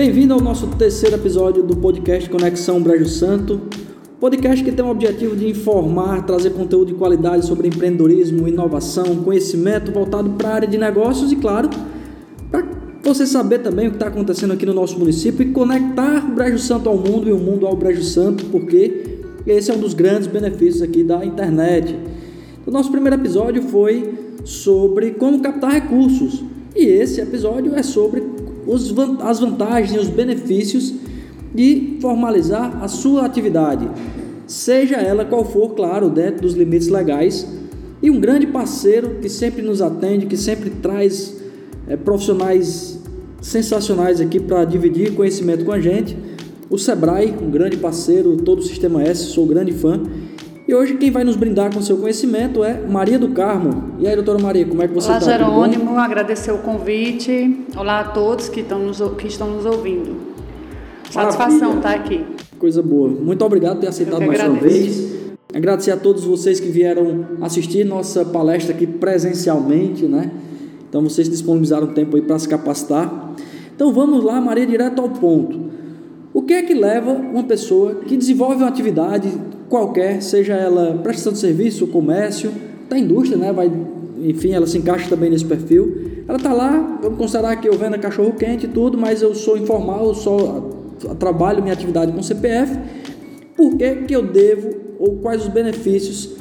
Bem-vindo 0.00 0.32
ao 0.32 0.40
nosso 0.40 0.66
terceiro 0.66 1.16
episódio 1.16 1.62
do 1.62 1.76
podcast 1.76 2.26
Conexão 2.30 2.82
Brejo 2.82 3.04
Santo. 3.04 3.60
Podcast 4.18 4.64
que 4.64 4.72
tem 4.72 4.82
o 4.82 4.88
objetivo 4.88 5.36
de 5.36 5.46
informar, 5.46 6.24
trazer 6.24 6.54
conteúdo 6.54 6.86
de 6.86 6.94
qualidade 6.94 7.44
sobre 7.44 7.68
empreendedorismo, 7.68 8.48
inovação, 8.48 9.16
conhecimento 9.16 9.92
voltado 9.92 10.30
para 10.30 10.48
a 10.48 10.54
área 10.54 10.66
de 10.68 10.78
negócios 10.78 11.30
e, 11.30 11.36
claro, 11.36 11.68
para 12.50 12.66
você 13.02 13.26
saber 13.26 13.58
também 13.58 13.88
o 13.88 13.90
que 13.90 13.96
está 13.96 14.06
acontecendo 14.06 14.54
aqui 14.54 14.64
no 14.64 14.72
nosso 14.72 14.98
município 14.98 15.46
e 15.46 15.52
conectar 15.52 16.26
o 16.26 16.34
Brejo 16.34 16.58
Santo 16.58 16.88
ao 16.88 16.96
mundo 16.96 17.28
e 17.28 17.32
o 17.34 17.38
mundo 17.38 17.66
ao 17.66 17.76
Brejo 17.76 18.02
Santo, 18.02 18.46
porque 18.46 19.20
esse 19.46 19.70
é 19.70 19.74
um 19.74 19.78
dos 19.78 19.92
grandes 19.92 20.28
benefícios 20.28 20.80
aqui 20.80 21.04
da 21.04 21.22
internet. 21.26 21.94
O 22.66 22.70
nosso 22.70 22.90
primeiro 22.90 23.16
episódio 23.16 23.64
foi 23.64 24.14
sobre 24.44 25.10
como 25.10 25.40
captar 25.40 25.72
recursos 25.72 26.42
e 26.74 26.86
esse 26.86 27.20
episódio 27.20 27.74
é 27.74 27.82
sobre 27.82 28.39
os, 28.70 28.94
as 29.20 29.40
vantagens 29.40 29.94
e 29.94 29.98
os 29.98 30.08
benefícios 30.08 30.94
de 31.52 31.98
formalizar 32.00 32.82
a 32.82 32.86
sua 32.86 33.26
atividade, 33.26 33.88
seja 34.46 34.96
ela 34.96 35.24
qual 35.24 35.44
for, 35.44 35.70
claro, 35.70 36.08
dentro 36.08 36.42
dos 36.42 36.54
limites 36.54 36.88
legais. 36.88 37.46
E 38.02 38.10
um 38.10 38.20
grande 38.20 38.46
parceiro 38.46 39.16
que 39.20 39.28
sempre 39.28 39.60
nos 39.60 39.82
atende, 39.82 40.26
que 40.26 40.36
sempre 40.36 40.70
traz 40.70 41.36
é, 41.86 41.96
profissionais 41.96 42.98
sensacionais 43.42 44.20
aqui 44.20 44.38
para 44.38 44.64
dividir 44.64 45.14
conhecimento 45.14 45.64
com 45.64 45.72
a 45.72 45.80
gente. 45.80 46.16
O 46.70 46.78
Sebrae, 46.78 47.34
um 47.42 47.50
grande 47.50 47.76
parceiro, 47.76 48.36
todo 48.36 48.60
o 48.60 48.62
Sistema 48.62 49.02
S, 49.02 49.24
sou 49.24 49.46
grande 49.46 49.72
fã. 49.72 50.00
E 50.70 50.74
hoje 50.74 50.94
quem 50.94 51.10
vai 51.10 51.24
nos 51.24 51.34
brindar 51.34 51.74
com 51.74 51.82
seu 51.82 51.96
conhecimento 51.96 52.62
é 52.62 52.80
Maria 52.86 53.18
do 53.18 53.30
Carmo. 53.30 53.94
E 53.98 54.06
aí, 54.06 54.14
doutora 54.14 54.38
Maria, 54.38 54.64
como 54.64 54.80
é 54.80 54.86
que 54.86 54.94
você 54.94 55.10
está? 55.10 55.26
Olá, 55.26 55.36
Jerônimo, 55.36 55.98
agradecer 55.98 56.52
o 56.52 56.58
convite. 56.58 57.66
Olá 57.76 57.98
a 57.98 58.04
todos 58.04 58.48
que 58.48 58.60
estão 58.60 58.78
nos, 58.78 59.00
que 59.18 59.26
estão 59.26 59.50
nos 59.50 59.66
ouvindo. 59.66 60.14
Satisfação 61.10 61.78
estar 61.78 61.88
tá 61.88 61.96
aqui. 61.96 62.24
Coisa 62.56 62.80
boa. 62.80 63.08
Muito 63.08 63.44
obrigado 63.44 63.78
por 63.78 63.80
ter 63.80 63.88
aceitado 63.88 64.24
mais 64.24 64.40
uma 64.40 64.60
vez. 64.60 65.12
Agradecer 65.52 65.90
a 65.90 65.96
todos 65.96 66.22
vocês 66.22 66.60
que 66.60 66.68
vieram 66.68 67.26
assistir 67.40 67.82
nossa 67.82 68.24
palestra 68.24 68.72
aqui 68.72 68.86
presencialmente, 68.86 70.06
né? 70.06 70.30
Então 70.88 71.02
vocês 71.02 71.28
disponibilizaram 71.28 71.88
tempo 71.88 72.14
aí 72.14 72.22
para 72.22 72.38
se 72.38 72.48
capacitar. 72.48 73.34
Então 73.74 73.92
vamos 73.92 74.22
lá, 74.22 74.40
Maria, 74.40 74.68
direto 74.68 75.02
ao 75.02 75.08
ponto. 75.08 75.68
O 76.32 76.42
que 76.42 76.52
é 76.52 76.62
que 76.62 76.74
leva 76.74 77.10
uma 77.10 77.42
pessoa 77.42 77.96
que 78.06 78.16
desenvolve 78.16 78.62
uma 78.62 78.68
atividade 78.68 79.36
qualquer, 79.70 80.20
seja 80.20 80.54
ela 80.54 80.98
prestação 81.02 81.32
de 81.32 81.38
serviço, 81.38 81.86
comércio, 81.86 82.52
da 82.88 82.98
indústria, 82.98 83.38
né? 83.38 83.52
Vai, 83.52 83.70
enfim, 84.18 84.52
ela 84.52 84.66
se 84.66 84.76
encaixa 84.76 85.08
também 85.08 85.30
nesse 85.30 85.44
perfil. 85.44 86.24
Ela 86.28 86.36
está 86.36 86.52
lá, 86.52 86.98
vamos 87.00 87.16
considerar 87.16 87.56
que 87.56 87.68
eu 87.68 87.78
vendo 87.78 87.98
cachorro 87.98 88.32
quente 88.32 88.66
e 88.66 88.68
tudo, 88.68 88.98
mas 88.98 89.22
eu 89.22 89.34
sou 89.34 89.56
informal, 89.56 90.08
eu 90.08 90.14
só 90.14 90.68
trabalho 91.18 91.62
minha 91.62 91.72
atividade 91.72 92.12
com 92.12 92.22
CPF, 92.22 92.78
por 93.56 93.76
que, 93.76 93.94
que 94.02 94.14
eu 94.14 94.22
devo 94.22 94.70
ou 94.98 95.16
quais 95.16 95.42
os 95.42 95.48
benefícios 95.48 96.36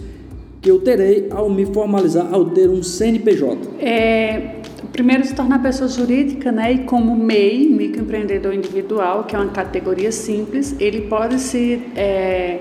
que 0.61 0.69
eu 0.69 0.79
terei 0.79 1.27
ao 1.31 1.49
me 1.49 1.65
formalizar, 1.65 2.27
ao 2.33 2.45
ter 2.45 2.69
um 2.69 2.83
CNPJ? 2.83 3.57
É, 3.79 4.55
primeiro 4.91 5.23
se 5.23 5.33
tornar 5.33 5.61
pessoa 5.61 5.87
jurídica, 5.87 6.51
né? 6.51 6.73
E 6.73 6.79
como 6.79 7.15
MEI, 7.15 7.69
microempreendedor 7.69 8.53
individual, 8.53 9.23
que 9.23 9.35
é 9.35 9.39
uma 9.39 9.51
categoria 9.51 10.11
simples, 10.11 10.75
ele 10.79 11.01
pode 11.01 11.39
se 11.39 11.81
é, 11.95 12.59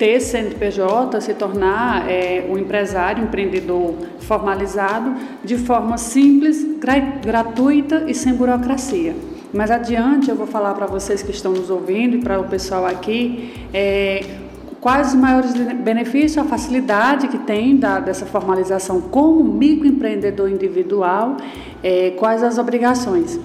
ter 0.00 0.18
CNPJ, 0.18 1.20
se 1.20 1.34
tornar 1.34 2.10
é, 2.10 2.46
um 2.48 2.56
empresário, 2.56 3.22
um 3.22 3.26
empreendedor 3.26 3.94
formalizado 4.20 5.14
de 5.44 5.58
forma 5.58 5.98
simples, 5.98 6.66
gratuita 7.22 8.04
e 8.08 8.14
sem 8.14 8.32
burocracia. 8.32 9.14
Mais 9.52 9.70
adiante 9.70 10.30
eu 10.30 10.36
vou 10.36 10.46
falar 10.46 10.72
para 10.72 10.86
vocês 10.86 11.22
que 11.22 11.30
estão 11.30 11.52
nos 11.52 11.68
ouvindo 11.68 12.16
e 12.16 12.20
para 12.20 12.40
o 12.40 12.44
pessoal 12.44 12.86
aqui 12.86 13.52
é, 13.74 14.24
quais 14.80 15.08
os 15.08 15.14
maiores 15.16 15.52
benefícios, 15.52 16.38
a 16.38 16.44
facilidade 16.44 17.28
que 17.28 17.36
tem 17.36 17.76
da, 17.76 18.00
dessa 18.00 18.24
formalização 18.24 19.02
como 19.02 19.44
microempreendedor 19.44 20.48
individual, 20.48 21.36
é, 21.82 22.14
quais 22.16 22.42
as 22.42 22.56
obrigações. 22.56 23.38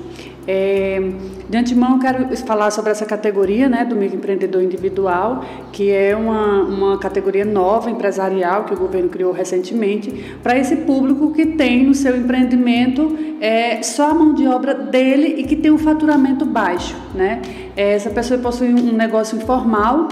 É, 0.47 1.01
de 1.50 1.57
antemão, 1.57 1.97
quero 2.00 2.35
falar 2.38 2.69
sobre 2.72 2.91
essa 2.91 3.06
categoria 3.06 3.67
né, 3.67 3.83
do 3.83 3.95
microempreendedor 3.95 4.61
individual, 4.61 5.44
que 5.72 5.91
é 5.91 6.16
uma, 6.16 6.61
uma 6.63 6.97
categoria 6.97 7.45
nova, 7.45 7.89
empresarial, 7.89 8.66
que 8.66 8.73
o 8.73 8.78
governo 8.78 9.09
criou 9.09 9.31
recentemente, 9.31 10.38
para 10.44 10.57
esse 10.57 10.75
público 10.78 11.33
que 11.33 11.45
tem 11.45 11.85
no 11.85 11.95
seu 11.95 12.16
empreendimento 12.16 13.17
é, 13.41 13.81
só 13.81 14.11
a 14.11 14.13
mão 14.13 14.33
de 14.33 14.47
obra 14.47 14.73
dele 14.73 15.35
e 15.38 15.44
que 15.44 15.56
tem 15.56 15.72
um 15.72 15.78
faturamento 15.78 16.45
baixo. 16.45 16.95
Né? 17.13 17.41
É, 17.75 17.94
essa 17.94 18.09
pessoa 18.09 18.39
possui 18.39 18.73
um 18.73 18.94
negócio 18.94 19.38
informal 19.38 20.07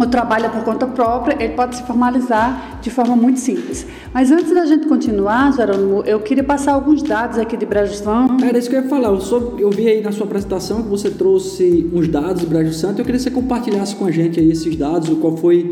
ou 0.00 0.06
trabalha 0.06 0.48
por 0.48 0.64
conta 0.64 0.86
própria, 0.86 1.36
ele 1.38 1.52
pode 1.52 1.76
se 1.76 1.82
formalizar 1.82 2.80
de 2.80 2.90
forma 2.90 3.14
muito 3.14 3.38
simples. 3.38 3.86
Mas 4.14 4.32
antes 4.32 4.52
da 4.54 4.64
gente 4.64 4.86
continuar, 4.86 5.52
Jerônimo, 5.52 6.02
eu 6.06 6.18
queria 6.20 6.42
passar 6.42 6.72
alguns 6.72 7.02
dados 7.02 7.38
aqui 7.38 7.56
de 7.56 7.66
Brejo 7.66 7.94
Santo. 7.94 8.42
Era 8.42 8.58
isso 8.58 8.70
que 8.70 8.76
eu 8.76 8.82
ia 8.82 8.88
falar. 8.88 9.08
Eu, 9.08 9.20
sou, 9.20 9.56
eu 9.58 9.70
vi 9.70 9.86
aí 9.86 10.00
na 10.00 10.10
sua 10.10 10.24
apresentação 10.24 10.82
que 10.82 10.88
você 10.88 11.10
trouxe 11.10 11.90
uns 11.92 12.08
dados 12.08 12.40
de 12.40 12.46
Brejo 12.46 12.72
Santo. 12.72 13.00
Eu 13.00 13.04
queria 13.04 13.18
que 13.18 13.24
você 13.24 13.30
compartilhasse 13.30 13.94
com 13.94 14.06
a 14.06 14.10
gente 14.10 14.40
aí 14.40 14.50
esses 14.50 14.74
dados, 14.74 15.10
qual 15.18 15.36
foi 15.36 15.70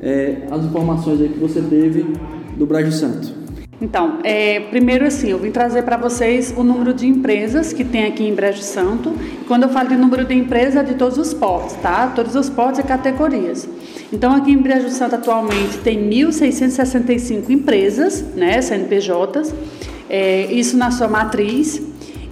é, 0.00 0.46
as 0.50 0.64
informações 0.64 1.20
aí 1.20 1.28
que 1.28 1.38
você 1.38 1.60
teve 1.60 2.06
do 2.56 2.64
Brejo 2.64 2.92
Santo. 2.92 3.45
Então, 3.80 4.20
é, 4.24 4.60
primeiro 4.60 5.06
assim, 5.06 5.30
eu 5.30 5.38
vim 5.38 5.50
trazer 5.50 5.82
para 5.82 5.98
vocês 5.98 6.54
o 6.56 6.62
número 6.62 6.94
de 6.94 7.06
empresas 7.06 7.74
que 7.74 7.84
tem 7.84 8.06
aqui 8.06 8.24
em 8.24 8.34
Brejo 8.34 8.62
Santo. 8.62 9.14
Quando 9.46 9.64
eu 9.64 9.68
falo 9.68 9.90
de 9.90 9.96
número 9.96 10.24
de 10.24 10.34
empresas, 10.34 10.76
é 10.76 10.82
de 10.82 10.94
todos 10.94 11.18
os 11.18 11.34
portos, 11.34 11.74
tá? 11.74 12.10
Todos 12.14 12.34
os 12.34 12.48
portos 12.48 12.80
e 12.80 12.82
categorias. 12.82 13.68
Então, 14.10 14.32
aqui 14.34 14.50
em 14.50 14.56
Brejo 14.56 14.88
Santo 14.88 15.16
atualmente 15.16 15.76
tem 15.78 16.08
1.665 16.08 17.50
empresas, 17.50 18.22
né, 18.34 18.62
CNPJs, 18.62 19.54
é, 20.08 20.50
isso 20.52 20.76
na 20.78 20.90
sua 20.90 21.08
matriz, 21.08 21.82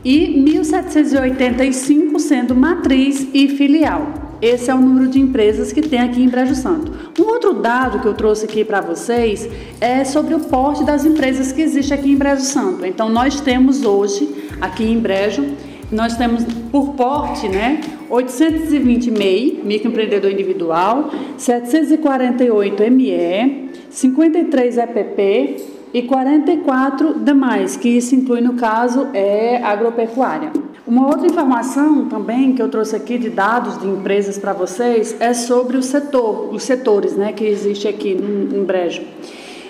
e 0.03 0.43
1.785 0.45 2.19
sendo 2.21 2.55
matriz 2.55 3.27
e 3.35 3.49
filial. 3.49 4.24
Esse 4.41 4.71
é 4.71 4.75
o 4.75 4.81
número 4.81 5.09
de 5.09 5.21
empresas 5.21 5.73
que 5.73 5.81
tem 5.81 6.01
aqui 6.01 6.23
em 6.23 6.29
Brejo 6.29 6.55
Santo. 6.55 6.93
Um 7.19 7.25
outro 7.25 7.55
dado 7.55 8.01
que 8.01 8.07
eu 8.07 8.15
trouxe 8.15 8.45
aqui 8.45 8.65
para 8.65 8.81
vocês 8.81 9.49
é 9.81 10.05
sobre 10.05 10.35
o 10.35 10.41
porte 10.41 10.85
das 10.85 11.05
empresas 11.05 11.53
que 11.53 11.63
existe 11.63 11.95
aqui 11.95 12.11
em 12.11 12.17
Brejo 12.17 12.43
Santo. 12.43 12.85
Então, 12.85 13.09
nós 13.09 13.41
temos 13.41 13.85
hoje, 13.85 14.29
aqui 14.61 14.85
em 14.85 14.99
Brejo, 14.99 15.45
nós 15.91 16.17
temos 16.17 16.45
por 16.71 16.95
porte, 16.95 17.49
né, 17.49 17.81
820 18.11 19.11
MEI, 19.11 19.61
microempreendedor 19.65 20.31
individual, 20.31 21.11
748 21.39 22.91
ME, 22.91 23.71
53 23.91 24.79
EPP 24.79 25.57
e 25.93 26.03
44 26.03 27.21
demais, 27.21 27.77
que 27.77 27.89
isso 27.89 28.15
inclui, 28.15 28.41
no 28.41 28.55
caso, 28.55 29.09
é 29.15 29.63
agropecuária. 29.63 30.53
Uma 30.87 31.07
outra 31.07 31.27
informação 31.27 32.11
também 32.11 32.53
que 32.53 32.61
eu 32.61 32.69
trouxe 32.69 32.95
aqui 32.95 33.17
de 33.17 33.31
dados 33.31 33.81
de 33.81 33.89
empresas 33.89 34.37
para 34.37 34.53
vocês 34.53 35.17
é 35.19 35.33
sobre 35.33 35.79
o 35.79 35.83
setor, 35.83 36.53
os 36.53 36.63
setores 36.63 37.17
né, 37.17 37.33
que 37.33 37.43
existe 37.43 37.89
aqui 37.89 38.11
em 38.11 38.63
Brejo. 38.65 39.01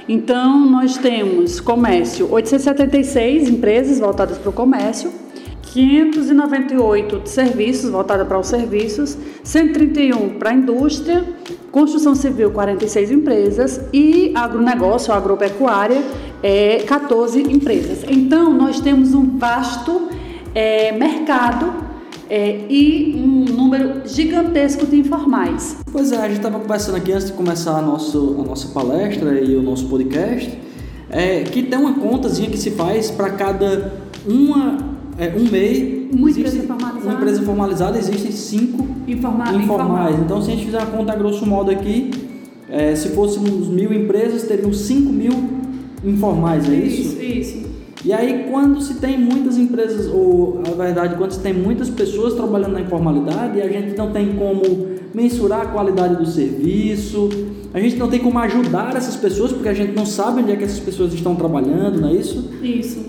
Então, 0.09 0.67
nós 0.69 0.97
temos 0.97 1.61
comércio, 1.61 2.29
876 2.33 3.49
empresas 3.49 4.01
voltadas 4.01 4.39
para 4.39 4.51
o 4.51 4.53
comércio, 4.53 5.13
598 5.63 7.21
de 7.21 7.31
serviços, 7.31 7.91
voltadas 7.91 8.27
para 8.27 8.39
os 8.39 8.49
serviços, 8.49 9.17
131 9.45 10.31
para 10.31 10.51
a 10.51 10.55
indústria, 10.55 11.25
construção 11.71 12.17
civil, 12.17 12.51
46 12.51 13.13
empresas 13.13 13.81
e 13.93 14.33
agronegócio, 14.35 15.15
agropecuária, 15.15 16.03
é, 16.43 16.79
14 16.79 17.41
empresas. 17.41 18.05
Então, 18.09 18.53
nós 18.53 18.81
temos 18.81 19.15
um 19.15 19.39
vasto 19.39 20.09
é, 20.55 20.93
mercado 20.93 21.73
é, 22.31 22.61
e 22.69 23.15
um 23.17 23.45
número 23.53 24.03
gigantesco 24.07 24.87
de 24.87 24.97
informais. 24.97 25.77
Pois 25.91 26.13
é, 26.13 26.17
a 26.17 26.29
gente 26.29 26.39
estava 26.39 26.59
conversando 26.59 26.97
aqui 26.97 27.13
antes 27.13 27.27
de 27.27 27.33
começar 27.33 27.79
a, 27.79 27.83
nosso, 27.83 28.37
a 28.41 28.45
nossa 28.45 28.69
palestra 28.69 29.41
e 29.41 29.57
o 29.57 29.63
nosso 29.63 29.87
podcast, 29.87 30.59
é, 31.11 31.43
que 31.43 31.63
tem 31.63 31.79
uma 31.79 31.95
contazinha 31.95 32.49
que 32.49 32.59
se 32.59 32.71
faz 32.73 33.11
para 33.11 33.31
cada 33.31 33.93
uma, 34.27 34.79
é, 35.19 35.29
um 35.37 35.51
MEI. 35.51 36.09
Uma 36.13 36.31
empresa 36.31 36.63
formalizada. 36.63 37.05
Uma 37.05 37.15
empresa 37.15 37.43
formalizada, 37.43 37.99
existem 37.99 38.33
cinco 38.33 38.87
Informa 39.07 39.53
informais. 39.53 39.65
informais. 39.65 40.19
Então, 40.21 40.41
se 40.41 40.51
a 40.51 40.55
gente 40.55 40.67
fizer 40.67 40.81
a 40.81 40.87
conta 40.87 41.13
a 41.13 41.17
grosso 41.17 41.45
modo 41.45 41.71
aqui, 41.71 42.11
é, 42.69 42.95
se 42.95 43.11
fôssemos 43.11 43.69
mil 43.69 43.93
empresas, 43.93 44.45
teriam 44.45 44.73
cinco 44.73 45.13
mil 45.13 45.33
informais, 46.05 46.69
é 46.69 46.75
isso? 46.75 47.01
Isso, 47.03 47.23
isso. 47.23 47.74
E 48.05 48.13
aí, 48.13 48.47
quando 48.51 48.81
se 48.81 48.95
tem 48.95 49.19
muitas 49.19 49.57
empresas, 49.57 50.07
ou 50.07 50.61
na 50.67 50.75
verdade, 50.75 51.17
quando 51.17 51.33
se 51.33 51.41
tem 51.41 51.55
muitas 51.55 51.89
pessoas 51.89 52.35
trabalhando 52.35 52.73
na 52.73 52.81
informalidade, 52.81 53.61
a 53.61 53.69
gente 53.69 53.97
não 53.97 54.13
tem 54.13 54.35
como 54.35 54.63
mensurar 55.15 55.63
a 55.63 55.67
qualidade 55.67 56.17
do 56.17 56.27
serviço, 56.27 57.31
a 57.73 57.81
gente 57.81 57.97
não 57.97 58.09
tem 58.09 58.21
como 58.21 58.39
ajudar 58.41 58.95
essas 58.97 59.17
pessoas, 59.17 59.53
porque 59.53 59.69
a 59.69 59.75
gente 59.75 59.95
não 59.95 60.05
sabe 60.05 60.43
onde 60.43 60.53
é 60.53 60.57
que 60.57 60.65
essas 60.65 60.81
pessoas 60.81 61.15
estão 61.15 61.35
trabalhando, 61.35 62.01
não 62.01 62.09
é 62.09 62.13
isso? 62.13 62.51
Isso. 62.63 63.07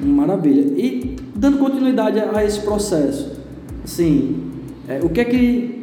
Maravilha. 0.00 0.72
E 0.76 1.16
dando 1.36 1.58
continuidade 1.58 2.18
a 2.18 2.44
esse 2.44 2.60
processo, 2.60 3.42
Sim. 3.84 4.50
É, 4.88 5.00
o 5.02 5.08
que 5.08 5.20
é 5.20 5.24
que. 5.24 5.82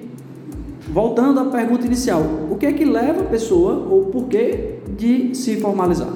Voltando 0.91 1.39
à 1.39 1.45
pergunta 1.45 1.85
inicial, 1.85 2.23
o 2.50 2.56
que 2.56 2.65
é 2.65 2.73
que 2.73 2.83
leva 2.83 3.21
a 3.21 3.25
pessoa, 3.25 3.88
ou 3.88 4.06
por 4.06 4.27
que, 4.27 4.79
de 4.97 5.35
se 5.35 5.57
formalizar? 5.57 6.11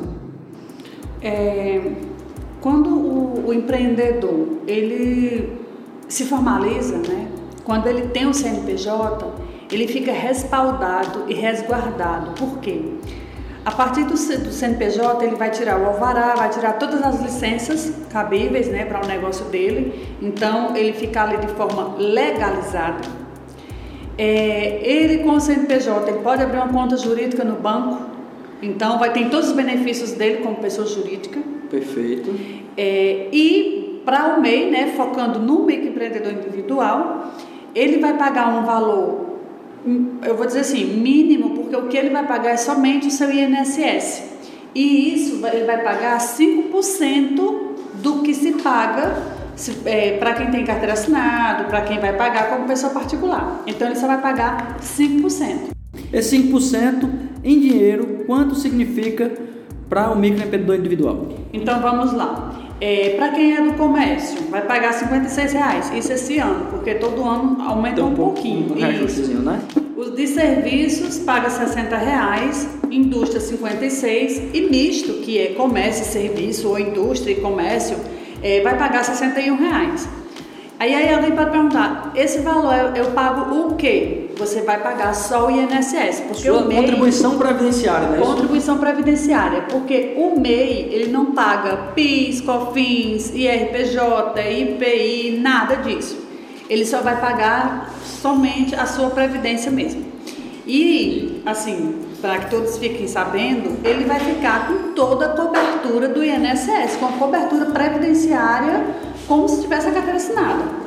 É, 1.22 1.92
quando 2.64 2.90
o, 2.90 3.50
o, 3.50 3.54
empreendedor 3.54 4.60
ele 4.66 5.60
se 6.08 6.24
formaliza, 6.24 6.98
né? 6.98 7.28
quando 7.66 7.88
ele 7.88 8.08
tem 8.08 8.26
o 8.26 8.34
CNPJ, 8.34 9.34
ele 9.70 9.86
fica 9.86 10.14
respaldado 10.14 11.26
e 11.28 11.34
resguardado. 11.34 12.32
Por 12.32 12.60
quê? 12.60 12.82
A 13.66 13.72
partir 13.72 14.06
do, 14.06 14.14
do 14.14 14.52
CNPJ, 14.52 15.26
ele 15.26 15.36
vai 15.36 15.52
tirar 15.52 15.78
o 15.78 15.86
alvará, 15.86 16.36
vai 16.36 16.50
tirar 16.50 16.74
todas 16.80 17.04
as 17.04 17.22
licenças 17.22 17.94
cabíveis 18.10 18.68
né, 18.70 18.86
para 18.86 19.04
o 19.04 19.08
negócio 19.08 19.46
dele. 19.46 20.16
Então, 20.22 20.74
ele 20.74 20.94
fica 20.94 21.24
ali 21.24 21.38
de 21.38 21.48
forma 21.48 21.96
legalizada. 21.98 23.02
É, 24.18 24.80
ele, 24.84 25.24
com 25.24 25.32
o 25.32 25.40
CNPJ, 25.40 26.10
ele 26.10 26.20
pode 26.20 26.42
abrir 26.42 26.58
uma 26.58 26.70
conta 26.70 26.96
jurídica 26.96 27.44
no 27.44 27.56
banco. 27.56 28.13
Então, 28.64 28.98
vai 28.98 29.12
ter 29.12 29.30
todos 29.30 29.50
os 29.50 29.56
benefícios 29.56 30.12
dele 30.12 30.38
como 30.38 30.56
pessoa 30.56 30.88
jurídica. 30.88 31.40
Perfeito. 31.70 32.34
É, 32.78 33.28
e 33.32 34.02
para 34.06 34.36
o 34.36 34.42
MEI, 34.42 34.72
né, 34.72 34.94
focando 34.96 35.40
no 35.40 35.66
microempreendedor 35.66 36.34
individual, 36.34 37.34
ele 37.76 38.00
vai 38.00 38.18
pagar 38.18 38.50
um 38.50 38.66
valor 38.66 39.34
eu 40.22 40.36
vou 40.38 40.46
dizer 40.46 40.62
assim, 40.62 40.86
mínimo, 40.86 41.52
porque 41.52 41.76
o 41.76 41.88
que 41.88 41.98
ele 41.98 42.10
vai 42.10 42.26
pagar 42.26 42.52
é 42.52 42.58
somente 42.58 43.08
o 43.08 43.12
seu 43.12 43.30
INSS. 43.30 44.24
E 44.74 45.14
isso 45.14 45.46
ele 45.46 45.66
vai 45.66 45.84
pagar 45.84 46.18
5% 46.20 47.62
do 47.96 48.22
que 48.22 48.34
se 48.34 48.54
paga 48.54 49.14
é, 49.86 50.18
para 50.18 50.34
quem 50.34 50.50
tem 50.50 50.66
carteira 50.66 50.94
assinada, 50.94 51.66
para 51.66 51.82
quem 51.82 52.00
vai 52.00 52.14
pagar 52.14 52.50
como 52.50 52.66
pessoa 52.66 52.92
particular. 52.92 53.62
Então 53.68 53.88
ele 53.88 53.98
só 53.98 54.08
vai 54.08 54.20
pagar 54.20 54.78
5%. 54.80 55.74
Esse 56.12 56.38
5% 56.38 57.10
em 57.44 57.60
dinheiro, 57.60 58.24
quanto 58.26 58.56
significa 58.56 59.32
para 59.90 60.12
o 60.12 60.18
microempreendedor 60.18 60.76
individual? 60.78 61.28
Então 61.52 61.82
vamos 61.82 62.14
lá. 62.14 62.54
É, 62.82 63.12
para 63.16 63.30
quem 63.30 63.56
é 63.56 63.62
do 63.62 63.74
comércio, 63.74 64.50
vai 64.50 64.62
pagar 64.62 64.94
56 64.94 65.54
reais. 65.54 65.92
Isso 65.96 66.12
esse 66.12 66.38
ano, 66.38 66.66
porque 66.70 66.96
todo 66.96 67.24
ano 67.24 67.62
aumenta 67.62 68.02
então, 68.02 68.10
um, 68.10 68.16
pouquinho. 68.16 68.74
Um 68.74 69.06
Isso. 69.06 69.32
Né? 69.36 69.62
Os 69.96 70.16
de 70.16 70.28
serviços 70.28 71.20
paga 71.20 71.50
60 71.50 71.96
reais, 71.96 72.68
indústria 72.92 73.40
56 73.40 74.54
e 74.54 74.62
misto, 74.70 75.14
que 75.22 75.38
é 75.38 75.48
comércio 75.54 76.04
e 76.04 76.06
serviço, 76.06 76.68
ou 76.68 76.80
indústria 76.80 77.32
e 77.32 77.36
comércio, 77.36 77.98
é, 78.42 78.62
vai 78.62 78.78
pagar 78.78 79.04
61 79.06 79.56
reais. 79.56 80.10
Aí, 80.80 80.94
aí 80.94 81.14
alguém 81.14 81.32
pode 81.32 81.52
perguntar, 81.52 82.12
esse 82.16 82.40
valor 82.40 82.74
eu, 82.74 83.06
eu 83.06 83.12
pago 83.12 83.56
o 83.56 83.76
quê? 83.76 84.23
Você 84.38 84.62
vai 84.62 84.82
pagar 84.82 85.14
só 85.14 85.48
o 85.48 85.52
INSS. 85.52 86.22
Porque 86.28 86.42
Sua 86.42 86.62
o 86.62 86.68
MEI, 86.68 86.82
contribuição 86.82 87.38
previdenciária, 87.38 88.08
né? 88.10 88.18
Contribuição 88.18 88.78
previdenciária, 88.78 89.62
porque 89.70 90.14
o 90.18 90.40
MEI 90.40 90.90
ele 90.92 91.12
não 91.12 91.34
paga 91.34 91.92
PIS, 91.94 92.42
COFINS, 92.42 93.32
IRPJ, 93.34 94.42
IPI, 94.60 95.40
nada 95.40 95.76
disso. 95.78 96.18
Ele 96.70 96.86
só 96.86 97.02
vai 97.02 97.20
pagar 97.20 97.94
somente 98.04 98.74
a 98.74 98.86
sua 98.86 99.10
previdência 99.10 99.72
mesmo. 99.72 100.04
E, 100.66 101.42
assim, 101.46 102.00
para 102.22 102.40
que 102.40 102.50
todos 102.50 102.78
fiquem 102.78 103.06
sabendo, 103.06 103.78
ele 103.84 104.06
vai 104.06 104.20
ficar 104.20 104.68
com 104.68 104.94
toda 104.94 105.26
a 105.26 105.30
cobertura 105.30 106.08
do 106.08 106.24
INSS, 106.24 106.96
com 106.98 107.06
a 107.08 107.12
cobertura 107.12 107.66
previdenciária 107.66 108.86
como 109.28 109.48
se 109.48 109.62
tivesse 109.62 109.88
a 109.88 109.92
carteira 109.92 110.18
assinada. 110.18 110.83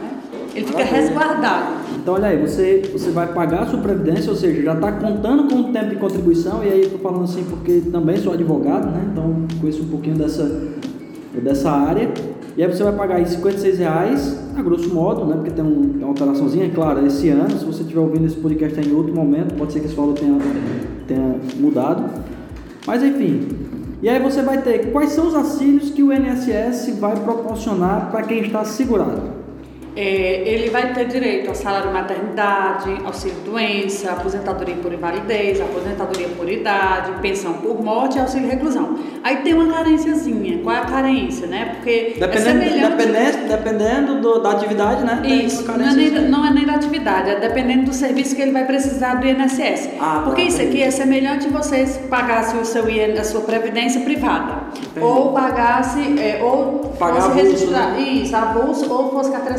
Ele 0.57 0.67
fica 0.67 0.85
resguardado. 0.85 1.67
Então, 1.97 2.15
olha 2.15 2.29
aí, 2.29 2.41
você, 2.41 2.89
você 2.91 3.11
vai 3.11 3.27
pagar 3.33 3.65
a 3.65 3.67
sua 3.67 3.79
previdência, 3.81 4.31
ou 4.31 4.37
seja, 4.37 4.63
já 4.63 4.73
está 4.73 4.91
contando 4.93 5.49
com 5.49 5.61
o 5.61 5.65
tempo 5.73 5.91
de 5.91 5.97
contribuição, 5.97 6.65
e 6.65 6.69
aí 6.69 6.81
estou 6.83 6.99
falando 6.99 7.25
assim 7.25 7.45
porque 7.45 7.83
também 7.93 8.17
sou 8.17 8.33
advogado, 8.33 8.87
né? 8.87 9.09
Então 9.13 9.47
conheço 9.61 9.83
um 9.83 9.89
pouquinho 9.89 10.17
dessa, 10.17 10.63
dessa 11.43 11.71
área. 11.71 12.11
E 12.57 12.63
aí 12.63 12.73
você 12.73 12.83
vai 12.83 12.95
pagar 12.95 13.17
aí 13.17 13.27
56 13.27 13.79
reais, 13.79 14.39
a 14.57 14.63
grosso 14.63 14.93
modo, 14.95 15.27
né? 15.27 15.35
Porque 15.35 15.51
tem, 15.51 15.63
um, 15.63 15.91
tem 15.91 15.99
uma 15.99 16.09
alteraçãozinha, 16.09 16.71
claro, 16.71 17.07
esse 17.07 17.29
ano, 17.29 17.51
se 17.51 17.65
você 17.67 17.83
estiver 17.83 18.01
ouvindo 18.01 18.25
esse 18.25 18.37
podcast 18.37 18.81
em 18.81 18.95
outro 18.95 19.15
momento, 19.15 19.55
pode 19.57 19.75
ser 19.75 19.81
que 19.81 19.87
esse 19.87 19.95
valor 19.95 20.15
tenha, 20.15 20.39
tenha 21.07 21.37
mudado. 21.59 22.03
Mas 22.87 23.03
enfim, 23.03 23.47
e 24.03 24.09
aí 24.09 24.19
você 24.23 24.41
vai 24.41 24.63
ter 24.63 24.91
quais 24.91 25.11
são 25.11 25.27
os 25.27 25.35
auxílios 25.35 25.91
que 25.91 26.03
o 26.03 26.13
INSS 26.13 26.99
vai 26.99 27.17
proporcionar 27.17 28.11
para 28.11 28.23
quem 28.23 28.41
está 28.41 28.65
segurado. 28.65 29.36
É, 29.97 30.43
ele 30.47 30.69
vai 30.69 30.93
ter 30.93 31.07
direito 31.07 31.49
ao 31.49 31.55
salário 31.55 31.91
maternidade, 31.91 32.95
auxílio 33.05 33.39
doença, 33.45 34.13
aposentadoria 34.13 34.77
por 34.77 34.93
invalidez, 34.93 35.59
aposentadoria 35.59 36.29
por 36.29 36.51
idade, 36.51 37.13
pensão 37.23 37.55
por 37.55 37.83
morte 37.83 38.19
e 38.19 38.21
auxílio 38.21 38.47
reclusão. 38.49 38.99
Aí 39.25 39.37
tem 39.37 39.55
uma 39.55 39.73
carênciazinha. 39.73 40.59
Qual 40.63 40.77
é 40.77 40.81
a 40.81 40.85
carência, 40.85 41.47
né? 41.47 41.77
Porque 41.77 42.17
é 42.17 42.21
dependendo, 42.21 42.63
é 42.63 42.91
dependendo, 42.91 43.49
dependendo 43.49 44.21
do, 44.21 44.39
da 44.41 44.51
atividade, 44.51 45.03
né? 45.03 45.23
Isso, 45.25 45.67
não 45.67 45.89
é, 45.89 45.95
nem, 45.95 46.11
não 46.29 46.47
é, 46.47 46.51
nem, 46.53 46.67
da 46.67 46.75
atividade, 46.75 47.31
é 47.31 47.41
dependendo 47.41 47.87
do 47.87 47.95
serviço 47.95 48.37
que 48.37 48.43
ele 48.43 48.53
vai 48.53 48.67
precisar 48.67 49.15
do 49.15 49.27
INSS. 49.27 49.89
Ah, 49.99 50.23
Porque 50.27 50.43
tá, 50.43 50.49
isso 50.49 50.61
aqui 50.61 50.83
é 50.83 50.91
semelhante 50.91 51.49
vocês 51.49 51.99
pagassem 52.11 52.61
o 52.61 52.65
seu 52.65 52.89
IN, 52.89 53.19
a 53.19 53.25
sua 53.25 53.41
previdência 53.41 54.03
privada. 54.03 54.65
Entendi. 54.77 55.07
Ou 55.07 55.33
pagasse, 55.33 56.01
é, 56.21 56.41
ou 56.43 56.87
Pagar 56.99 57.23
fosse 57.23 57.37
registrar, 57.37 57.93
né? 57.93 58.01
isso, 58.01 58.35
a 58.35 58.47
bolsa, 58.47 58.93
ou 58.93 59.11
fosse 59.11 59.31
carteira 59.31 59.59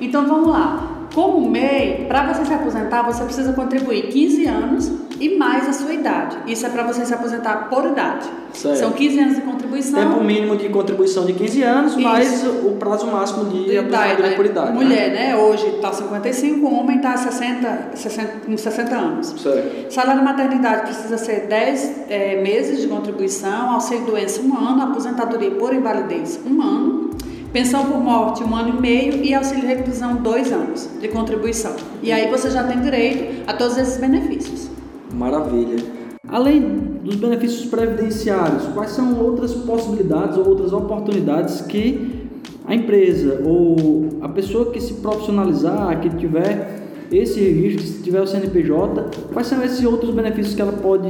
então 0.00 0.26
vamos 0.26 0.48
lá. 0.48 0.98
Como 1.14 1.48
MEI, 1.48 2.04
para 2.06 2.32
você 2.32 2.44
se 2.44 2.52
aposentar, 2.52 3.02
você 3.02 3.24
precisa 3.24 3.52
contribuir 3.52 4.08
15 4.08 4.46
anos 4.46 4.92
e 5.18 5.36
mais 5.36 5.68
a 5.68 5.72
sua 5.72 5.92
idade. 5.92 6.36
Isso 6.46 6.64
é 6.66 6.68
para 6.68 6.84
você 6.84 7.04
se 7.04 7.12
aposentar 7.12 7.68
por 7.68 7.86
idade. 7.86 8.28
Certo. 8.52 8.78
São 8.78 8.92
15 8.92 9.20
anos 9.20 9.34
de 9.36 9.42
contribuição. 9.42 10.00
Tempo 10.00 10.22
mínimo 10.22 10.56
de 10.56 10.68
contribuição 10.68 11.24
de 11.24 11.32
15 11.32 11.62
anos, 11.62 11.92
Isso. 11.92 12.00
mais 12.00 12.44
o 12.46 12.76
prazo 12.78 13.06
máximo 13.06 13.46
de, 13.46 13.64
de 13.64 13.78
aposentadoria 13.78 14.36
por 14.36 14.46
idade. 14.46 14.72
Mulher, 14.72 15.10
né? 15.10 15.32
né? 15.32 15.36
Hoje 15.36 15.66
está 15.66 15.92
55, 15.92 16.66
o 16.66 16.74
homem 16.74 16.96
está 16.96 17.16
60, 17.16 17.90
60, 17.94 18.32
com 18.46 18.56
60 18.56 18.94
anos. 18.94 19.34
Certo. 19.42 19.92
Salário 19.92 20.20
de 20.20 20.24
maternidade 20.26 20.82
precisa 20.82 21.18
ser 21.18 21.46
10 21.46 21.94
é, 22.08 22.42
meses 22.42 22.80
de 22.80 22.86
contribuição, 22.86 23.72
auxílio 23.72 24.06
doença 24.06 24.40
um 24.40 24.56
ano, 24.56 24.82
aposentadoria 24.82 25.50
por 25.52 25.74
invalidez 25.74 26.38
um 26.46 26.62
ano 26.62 27.07
Pensão 27.52 27.86
por 27.86 27.98
morte, 27.98 28.44
um 28.44 28.54
ano 28.54 28.76
e 28.76 28.80
meio 28.80 29.24
e 29.24 29.32
auxílio 29.32 29.66
reclusão, 29.66 30.16
dois 30.16 30.52
anos 30.52 30.86
de 31.00 31.08
contribuição. 31.08 31.74
E 32.02 32.12
aí 32.12 32.30
você 32.30 32.50
já 32.50 32.62
tem 32.64 32.80
direito 32.80 33.42
a 33.46 33.54
todos 33.54 33.78
esses 33.78 33.98
benefícios. 33.98 34.68
Maravilha. 35.14 35.82
Além 36.28 36.60
dos 37.02 37.16
benefícios 37.16 37.64
previdenciários, 37.64 38.66
quais 38.74 38.90
são 38.90 39.18
outras 39.18 39.54
possibilidades 39.54 40.36
ou 40.36 40.46
outras 40.46 40.74
oportunidades 40.74 41.62
que 41.62 42.28
a 42.66 42.74
empresa 42.74 43.40
ou 43.42 44.18
a 44.20 44.28
pessoa 44.28 44.70
que 44.70 44.78
se 44.78 44.94
profissionalizar, 44.94 45.98
que 46.02 46.10
tiver 46.10 46.82
esse 47.10 47.40
registro, 47.40 47.96
que 47.96 48.02
tiver 48.02 48.20
o 48.20 48.26
CNPJ, 48.26 49.06
quais 49.32 49.46
são 49.46 49.64
esses 49.64 49.82
outros 49.86 50.14
benefícios 50.14 50.54
que 50.54 50.60
ela 50.60 50.72
pode, 50.72 51.08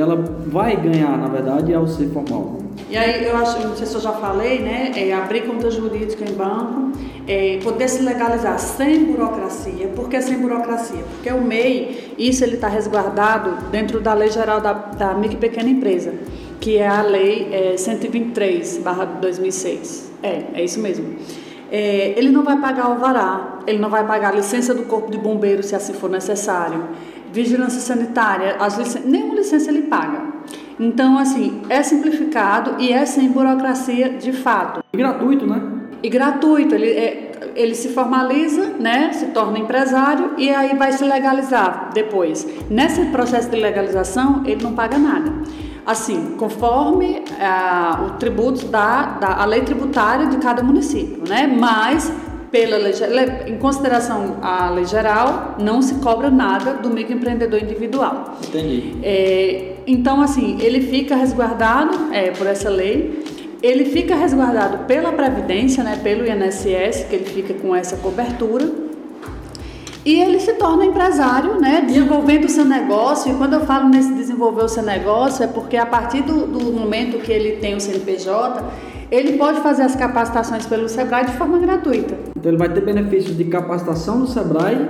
que 0.00 0.02
ela 0.02 0.16
vai 0.46 0.76
ganhar, 0.76 1.18
na 1.18 1.28
verdade, 1.28 1.74
ao 1.74 1.86
ser 1.86 2.08
formal? 2.08 2.56
E 2.88 2.96
aí 2.96 3.26
eu 3.26 3.36
acho, 3.36 3.68
não 3.68 3.76
sei 3.76 3.86
se 3.86 3.94
eu 3.94 4.00
já 4.00 4.12
falei, 4.12 4.60
né? 4.60 4.92
É 4.96 5.12
abrir 5.12 5.42
conta 5.42 5.70
jurídica 5.70 6.24
em 6.24 6.32
banco, 6.32 6.92
é, 7.28 7.58
poder 7.62 7.86
se 7.86 8.00
legalizar 8.02 8.58
sem 8.58 9.04
burocracia. 9.04 9.88
Por 9.88 10.08
que 10.08 10.18
sem 10.22 10.38
burocracia? 10.38 11.04
Porque 11.14 11.30
o 11.30 11.42
MEI, 11.42 12.14
isso 12.18 12.42
ele 12.42 12.54
está 12.54 12.68
resguardado 12.68 13.70
dentro 13.70 14.00
da 14.00 14.14
Lei 14.14 14.30
Geral 14.30 14.62
da, 14.62 14.72
da 14.72 15.12
Micro 15.12 15.36
e 15.36 15.40
Pequena 15.40 15.68
Empresa, 15.68 16.14
que 16.58 16.78
é 16.78 16.88
a 16.88 17.02
Lei 17.02 17.50
é, 17.52 17.74
123/2006. 17.74 20.04
É, 20.22 20.44
é 20.54 20.64
isso 20.64 20.80
mesmo. 20.80 21.16
É, 21.70 22.14
ele 22.16 22.30
não 22.30 22.42
vai 22.42 22.58
pagar 22.58 22.86
alvará, 22.86 23.58
ele 23.66 23.78
não 23.78 23.90
vai 23.90 24.04
pagar 24.04 24.34
licença 24.34 24.74
do 24.74 24.82
corpo 24.84 25.10
de 25.10 25.18
bombeiro 25.18 25.62
se 25.62 25.76
assim 25.76 25.92
for 25.92 26.08
necessário, 26.10 26.88
vigilância 27.32 27.80
sanitária, 27.80 28.56
as 28.58 28.76
licen 28.76 29.02
nenhuma 29.04 29.34
licença 29.34 29.70
ele 29.70 29.82
paga. 29.82 30.22
Então, 30.78 31.18
assim, 31.18 31.62
é 31.68 31.82
simplificado 31.82 32.76
e 32.78 32.92
é 32.92 33.04
sem 33.04 33.28
burocracia 33.28 34.10
de 34.10 34.32
fato. 34.32 34.82
E 34.92 34.96
gratuito, 34.96 35.46
né? 35.46 35.60
E 36.02 36.08
gratuito, 36.08 36.74
ele, 36.74 36.88
é, 36.88 37.32
ele 37.54 37.74
se 37.74 37.90
formaliza, 37.90 38.70
né, 38.78 39.12
se 39.12 39.26
torna 39.26 39.58
empresário 39.58 40.32
e 40.38 40.48
aí 40.48 40.74
vai 40.74 40.92
se 40.92 41.04
legalizar 41.04 41.90
depois. 41.92 42.46
Nesse 42.70 43.04
processo 43.06 43.50
de 43.50 43.60
legalização, 43.60 44.42
ele 44.46 44.62
não 44.62 44.72
paga 44.72 44.96
nada. 44.96 45.30
Assim, 45.84 46.36
conforme 46.38 47.22
ah, 47.40 48.06
o 48.06 48.10
tributo 48.18 48.66
da, 48.66 49.18
da 49.20 49.42
a 49.42 49.44
lei 49.44 49.62
tributária 49.62 50.26
de 50.26 50.36
cada 50.38 50.62
município, 50.62 51.22
né? 51.28 51.46
Mas 51.46 52.12
pela 52.50 52.76
lei, 52.76 52.92
em 53.46 53.56
consideração 53.58 54.38
à 54.42 54.70
lei 54.70 54.84
geral, 54.84 55.56
não 55.58 55.80
se 55.80 55.96
cobra 55.96 56.30
nada 56.30 56.74
do 56.74 56.90
microempreendedor 56.90 57.62
individual. 57.62 58.38
Entendi. 58.46 58.96
É, 59.02 59.74
então, 59.86 60.20
assim, 60.20 60.58
ele 60.60 60.80
fica 60.80 61.14
resguardado 61.14 62.12
é, 62.12 62.30
por 62.30 62.46
essa 62.46 62.68
lei 62.68 63.40
ele 63.62 63.84
fica 63.84 64.14
resguardado 64.14 64.86
pela 64.86 65.12
Previdência, 65.12 65.84
né, 65.84 66.00
pelo 66.02 66.26
INSS, 66.26 67.04
que 67.08 67.16
ele 67.16 67.26
fica 67.26 67.54
com 67.54 67.76
essa 67.76 67.96
cobertura. 67.98 68.70
E 70.02 70.18
ele 70.18 70.40
se 70.40 70.54
torna 70.54 70.86
empresário, 70.86 71.60
né, 71.60 71.84
desenvolvendo 71.86 72.46
o 72.46 72.48
seu 72.48 72.64
negócio. 72.64 73.32
E 73.32 73.34
quando 73.36 73.52
eu 73.52 73.66
falo 73.66 73.90
nesse 73.90 74.14
desenvolver 74.14 74.64
o 74.64 74.68
seu 74.68 74.82
negócio, 74.82 75.44
é 75.44 75.46
porque 75.46 75.76
a 75.76 75.84
partir 75.84 76.22
do, 76.22 76.46
do 76.46 76.72
momento 76.72 77.18
que 77.18 77.30
ele 77.30 77.56
tem 77.56 77.74
o 77.74 77.80
CNPJ, 77.80 78.64
ele 79.10 79.36
pode 79.36 79.60
fazer 79.60 79.82
as 79.82 79.96
capacitações 79.96 80.66
pelo 80.66 80.88
Sebrae 80.88 81.26
de 81.26 81.32
forma 81.32 81.58
gratuita. 81.58 82.14
Então 82.36 82.50
ele 82.50 82.58
vai 82.58 82.68
ter 82.68 82.80
benefícios 82.80 83.36
de 83.36 83.44
capacitação 83.44 84.18
no 84.18 84.26
Sebrae 84.26 84.88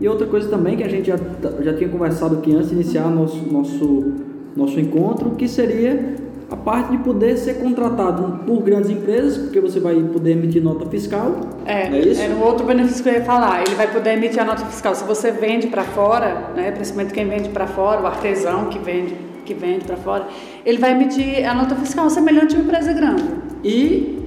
e 0.00 0.08
outra 0.08 0.26
coisa 0.26 0.48
também 0.48 0.76
que 0.76 0.84
a 0.84 0.88
gente 0.88 1.08
já, 1.08 1.18
já 1.60 1.74
tinha 1.74 1.88
conversado 1.88 2.36
aqui 2.38 2.54
antes 2.54 2.68
de 2.68 2.74
iniciar 2.74 3.10
nosso, 3.10 3.44
nosso, 3.52 4.12
nosso 4.56 4.80
encontro, 4.80 5.30
que 5.32 5.48
seria 5.48 6.16
a 6.50 6.56
parte 6.56 6.92
de 6.92 6.98
poder 6.98 7.36
ser 7.36 7.54
contratado 7.54 8.44
por 8.46 8.62
grandes 8.62 8.88
empresas, 8.88 9.36
porque 9.36 9.60
você 9.60 9.78
vai 9.78 9.96
poder 9.96 10.32
emitir 10.32 10.62
nota 10.62 10.88
fiscal. 10.88 11.36
É, 11.66 11.88
é 11.88 12.00
isso? 12.00 12.22
era 12.22 12.34
um 12.34 12.42
outro 12.42 12.64
benefício 12.64 13.02
que 13.02 13.10
eu 13.10 13.14
ia 13.14 13.24
falar. 13.24 13.62
Ele 13.66 13.74
vai 13.74 13.92
poder 13.92 14.14
emitir 14.14 14.40
a 14.40 14.44
nota 14.46 14.64
fiscal. 14.64 14.94
Se 14.94 15.04
você 15.04 15.30
vende 15.30 15.66
para 15.66 15.84
fora, 15.84 16.52
né, 16.56 16.70
principalmente 16.70 17.12
quem 17.12 17.28
vende 17.28 17.50
para 17.50 17.66
fora, 17.66 18.00
o 18.00 18.06
artesão 18.06 18.66
que 18.66 18.78
vende, 18.78 19.14
que 19.44 19.52
vende 19.52 19.84
para 19.84 19.96
fora, 19.96 20.26
ele 20.64 20.78
vai 20.78 20.92
emitir 20.92 21.46
a 21.46 21.54
nota 21.54 21.74
fiscal 21.74 22.08
semelhante 22.08 22.54
a 22.54 22.58
uma 22.58 22.64
empresa 22.64 22.94
grande. 22.94 23.24
E 23.64 24.18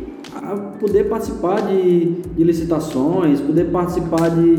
poder 0.80 1.06
participar 1.06 1.62
de, 1.62 2.22
de 2.36 2.44
licitações, 2.44 3.42
poder 3.42 3.66
participar 3.66 4.30
de, 4.30 4.58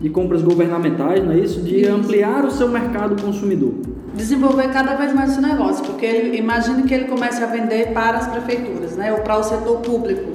de 0.00 0.10
compras 0.10 0.42
governamentais, 0.42 1.24
não 1.24 1.32
é 1.32 1.38
isso? 1.38 1.60
De 1.60 1.82
isso. 1.82 1.92
ampliar 1.92 2.44
o 2.44 2.50
seu 2.50 2.68
mercado 2.68 3.20
consumidor 3.20 3.72
desenvolver 4.14 4.68
cada 4.68 4.94
vez 4.94 5.12
mais 5.12 5.32
esse 5.32 5.40
negócio, 5.40 5.84
porque 5.84 6.06
ele 6.06 6.38
imagine 6.38 6.84
que 6.84 6.94
ele 6.94 7.04
comece 7.06 7.42
a 7.42 7.46
vender 7.46 7.92
para 7.92 8.18
as 8.18 8.28
prefeituras, 8.28 8.96
né, 8.96 9.12
ou 9.12 9.18
para 9.18 9.38
o 9.38 9.42
setor 9.42 9.78
público. 9.80 10.30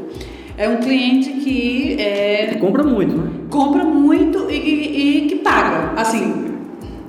É 0.57 0.67
um 0.67 0.77
cliente 0.77 1.29
que 1.31 1.95
é, 1.99 2.55
compra 2.59 2.83
muito, 2.83 3.15
né? 3.15 3.29
Compra 3.49 3.85
muito 3.85 4.51
e, 4.51 4.55
e, 4.55 5.17
e, 5.25 5.27
que 5.29 5.35
paga, 5.35 5.93
assim, 5.95 6.53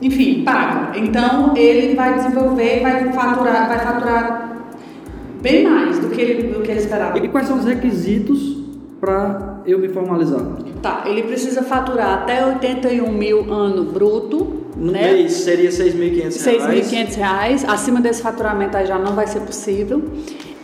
enfim, 0.00 0.44
paga. 0.44 0.96
Então 0.96 1.56
ele 1.56 1.96
vai 1.96 2.14
desenvolver, 2.14 2.80
vai 2.80 3.12
faturar, 3.12 3.68
vai 3.68 3.78
faturar 3.80 4.49
bem 5.40 5.64
mais 5.64 5.98
do 5.98 6.08
que 6.10 6.20
ele, 6.20 6.52
do 6.52 6.62
que 6.62 6.70
ele 6.70 6.80
esperava. 6.80 7.18
E 7.18 7.28
quais 7.28 7.46
são 7.46 7.58
os 7.58 7.64
requisitos 7.64 8.58
para 9.00 9.62
eu 9.66 9.78
me 9.78 9.88
formalizar? 9.88 10.40
Tá, 10.82 11.04
ele 11.06 11.22
precisa 11.22 11.62
faturar 11.62 12.22
até 12.22 12.44
81 12.44 13.10
mil 13.10 13.52
ano 13.52 13.84
bruto 13.84 14.60
no 14.76 14.92
né? 14.92 15.12
mês 15.12 15.32
seria 15.32 15.70
6.500 15.70 17.16
reais. 17.16 17.64
Acima 17.64 18.00
desse 18.00 18.22
faturamento 18.22 18.76
aí 18.76 18.86
já 18.86 18.98
não 18.98 19.14
vai 19.14 19.26
ser 19.26 19.40
possível. 19.40 20.02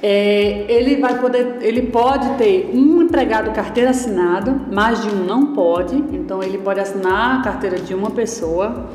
É, 0.03 0.67
ele 0.69 0.97
vai 0.97 1.19
poder, 1.19 1.57
ele 1.63 1.83
pode 1.83 2.29
ter 2.37 2.71
um 2.73 3.03
empregado 3.03 3.51
carteira 3.53 3.91
assinada, 3.91 4.53
mais 4.71 5.03
de 5.03 5.09
um 5.09 5.25
não 5.25 5.55
pode. 5.55 5.97
Então 6.13 6.43
ele 6.43 6.59
pode 6.59 6.81
assinar 6.81 7.41
a 7.41 7.43
carteira 7.43 7.79
de 7.79 7.95
uma 7.95 8.11
pessoa. 8.11 8.87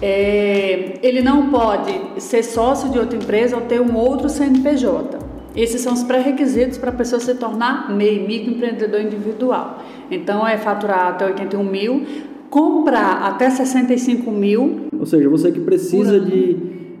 É, 0.00 0.98
ele 1.02 1.20
não 1.20 1.50
pode 1.50 1.92
ser 2.18 2.42
sócio 2.42 2.90
de 2.90 2.98
outra 2.98 3.16
empresa 3.16 3.56
ou 3.56 3.62
ter 3.62 3.80
um 3.80 3.96
outro 3.96 4.28
CNPJ. 4.28 5.18
Esses 5.56 5.80
são 5.80 5.92
os 5.92 6.04
pré-requisitos 6.04 6.78
para 6.78 6.90
a 6.90 6.94
pessoa 6.94 7.18
se 7.18 7.34
tornar 7.34 7.92
MEI, 7.92 8.26
microempreendedor 8.26 9.00
individual. 9.00 9.82
Então 10.10 10.46
é 10.46 10.56
faturar 10.56 11.08
até 11.08 11.26
81 11.26 11.64
mil, 11.64 12.06
comprar 12.48 13.22
até 13.24 13.50
65 13.50 14.30
mil. 14.30 14.82
Ou 14.96 15.04
seja, 15.04 15.28
você 15.28 15.50
que 15.50 15.58
precisa 15.58 16.20
de, 16.20 16.56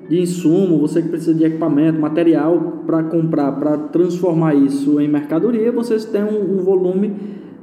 de 0.08 0.20
insumo, 0.20 0.78
você 0.78 1.00
que 1.00 1.08
precisa 1.08 1.34
de 1.34 1.44
equipamento, 1.44 2.00
material 2.00 2.82
para 2.84 3.04
comprar, 3.04 3.52
para 3.52 3.78
transformar 3.78 4.54
isso 4.54 5.00
em 5.00 5.06
mercadoria, 5.06 5.70
vocês 5.70 6.04
têm 6.04 6.24
um, 6.24 6.58
um, 6.58 6.62
volume, 6.64 7.14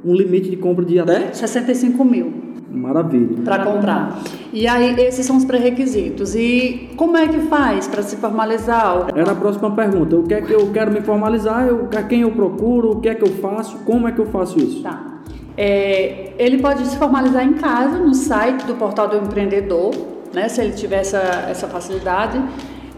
um 0.02 0.14
limite 0.14 0.48
de 0.48 0.56
compra 0.56 0.82
de 0.82 0.98
até 0.98 1.30
65 1.30 2.02
mil. 2.04 2.45
Maravilha. 2.76 3.42
Para 3.42 3.64
comprar. 3.64 4.18
E 4.52 4.66
aí, 4.66 4.94
esses 5.00 5.24
são 5.24 5.36
os 5.36 5.44
pré-requisitos. 5.44 6.34
E 6.34 6.90
como 6.96 7.16
é 7.16 7.26
que 7.26 7.40
faz 7.40 7.88
para 7.88 8.02
se 8.02 8.16
formalizar? 8.16 9.08
Era 9.14 9.32
a 9.32 9.34
próxima 9.34 9.70
pergunta. 9.70 10.16
O 10.16 10.22
que 10.24 10.34
é 10.34 10.42
que 10.42 10.52
eu 10.52 10.70
quero 10.72 10.92
me 10.92 11.00
formalizar? 11.00 11.66
Eu, 11.66 11.88
a 11.96 12.02
quem 12.02 12.20
eu 12.20 12.30
procuro? 12.32 12.92
O 12.92 13.00
que 13.00 13.08
é 13.08 13.14
que 13.14 13.24
eu 13.24 13.32
faço? 13.36 13.78
Como 13.78 14.06
é 14.06 14.12
que 14.12 14.18
eu 14.18 14.26
faço 14.26 14.58
isso? 14.58 14.82
Tá. 14.82 15.16
É, 15.56 16.34
ele 16.38 16.58
pode 16.58 16.86
se 16.86 16.96
formalizar 16.98 17.42
em 17.42 17.54
casa, 17.54 17.98
no 17.98 18.14
site 18.14 18.66
do 18.66 18.74
Portal 18.74 19.08
do 19.08 19.16
Empreendedor, 19.16 19.90
né, 20.34 20.48
se 20.50 20.60
ele 20.60 20.72
tiver 20.72 21.00
essa, 21.00 21.18
essa 21.48 21.66
facilidade 21.66 22.38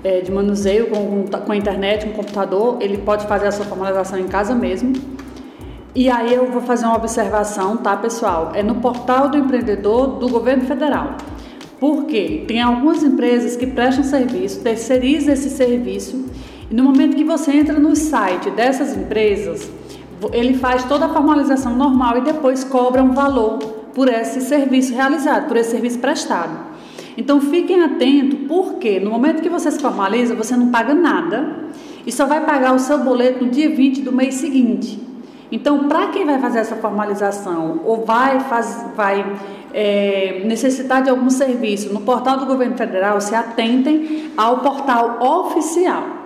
é, 0.03 0.21
de 0.21 0.33
manuseio 0.33 0.89
com, 0.89 1.25
com 1.25 1.53
a 1.53 1.57
internet, 1.57 2.07
com 2.07 2.11
o 2.11 2.15
computador, 2.15 2.79
ele 2.81 2.99
pode 2.99 3.27
fazer 3.29 3.47
a 3.47 3.53
sua 3.53 3.65
formalização 3.65 4.19
em 4.19 4.27
casa 4.27 4.57
mesmo. 4.57 4.93
E 5.95 6.11
aí 6.11 6.35
eu 6.35 6.51
vou 6.51 6.61
fazer 6.61 6.85
uma 6.85 6.97
observação, 6.97 7.77
tá, 7.79 7.97
pessoal? 7.97 8.53
É 8.55 8.63
no 8.63 8.77
Portal 8.77 9.31
do 9.31 9.39
Empreendedor 9.39 10.19
do 10.19 10.29
Governo 10.29 10.65
Federal. 10.65 11.17
Porque 11.81 12.45
tem 12.47 12.61
algumas 12.61 13.03
empresas 13.03 13.57
que 13.57 13.67
prestam 13.67 14.05
serviço, 14.05 14.61
terceirizam 14.61 15.33
esse 15.33 15.49
serviço, 15.49 16.27
e 16.71 16.75
no 16.75 16.85
momento 16.85 17.17
que 17.17 17.25
você 17.25 17.53
entra 17.53 17.79
no 17.79 17.97
site 17.97 18.51
dessas 18.51 18.97
empresas, 18.97 19.71
ele 20.33 20.55
faz 20.55 20.85
toda 20.85 21.07
a 21.07 21.09
formalização 21.09 21.75
normal 21.75 22.19
e 22.19 22.21
depois 22.21 22.65
cobra 22.65 23.03
um 23.03 23.13
valor 23.13 23.59
por 23.95 24.09
esse 24.09 24.41
serviço 24.43 24.93
realizado, 24.93 25.49
por 25.49 25.57
esse 25.57 25.71
serviço 25.71 25.99
prestado. 25.99 26.69
Então 27.17 27.41
fiquem 27.41 27.83
atentos, 27.83 28.41
porque 28.47 29.01
no 29.01 29.11
momento 29.11 29.41
que 29.41 29.49
você 29.49 29.71
se 29.71 29.81
formaliza, 29.81 30.35
você 30.35 30.57
não 30.57 30.69
paga 30.69 30.95
nada 30.95 31.65
e 32.07 32.13
só 32.13 32.27
vai 32.27 32.45
pagar 32.45 32.75
o 32.75 32.79
seu 32.79 32.99
boleto 32.99 33.45
no 33.45 33.51
dia 33.51 33.75
20 33.75 34.03
do 34.03 34.13
mês 34.13 34.35
seguinte. 34.35 35.08
Então, 35.51 35.89
para 35.89 36.09
quem 36.09 36.27
vai 36.27 36.39
fazer 36.39 36.59
essa 36.59 36.77
formalização 36.77 37.81
ou 37.85 38.05
vai, 38.05 38.41
faz, 38.41 38.85
vai 38.95 39.25
é, 39.73 40.43
necessitar 40.45 41.03
de 41.03 41.11
algum 41.11 41.31
serviço 41.31 41.93
no 41.93 42.01
portal 42.03 42.39
do 42.39 42.47
governo 42.47 42.77
federal, 42.77 43.21
se 43.21 43.35
atentem 43.35 44.31
ao 44.37 44.59
portal 44.59 45.19
oficial. 45.21 46.19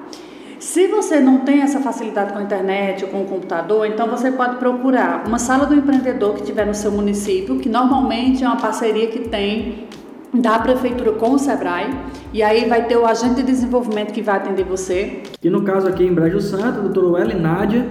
Se 0.58 0.86
você 0.86 1.18
não 1.18 1.38
tem 1.38 1.60
essa 1.60 1.80
facilidade 1.80 2.32
com 2.32 2.38
a 2.38 2.42
internet 2.42 3.04
ou 3.04 3.10
com 3.10 3.22
o 3.22 3.24
computador, 3.26 3.84
então 3.84 4.06
você 4.08 4.30
pode 4.30 4.56
procurar 4.56 5.24
uma 5.26 5.38
sala 5.38 5.66
do 5.66 5.74
empreendedor 5.74 6.34
que 6.34 6.42
tiver 6.42 6.64
no 6.64 6.74
seu 6.74 6.92
município, 6.92 7.58
que 7.58 7.68
normalmente 7.68 8.44
é 8.44 8.46
uma 8.46 8.56
parceria 8.56 9.08
que 9.08 9.28
tem 9.28 9.88
da 10.32 10.58
prefeitura 10.60 11.12
com 11.12 11.32
o 11.32 11.38
Sebrae, 11.38 11.90
e 12.32 12.42
aí 12.42 12.68
vai 12.68 12.86
ter 12.86 12.96
o 12.96 13.04
agente 13.04 13.34
de 13.34 13.42
desenvolvimento 13.42 14.12
que 14.12 14.22
vai 14.22 14.36
atender 14.36 14.64
você. 14.64 15.22
E 15.42 15.50
no 15.50 15.62
caso 15.62 15.88
aqui 15.88 16.04
em 16.04 16.14
Brejo 16.14 16.40
Santo, 16.40 16.78
a 16.78 16.82
doutora 16.82 17.08
Welly 17.08 17.34
Nádia, 17.34 17.86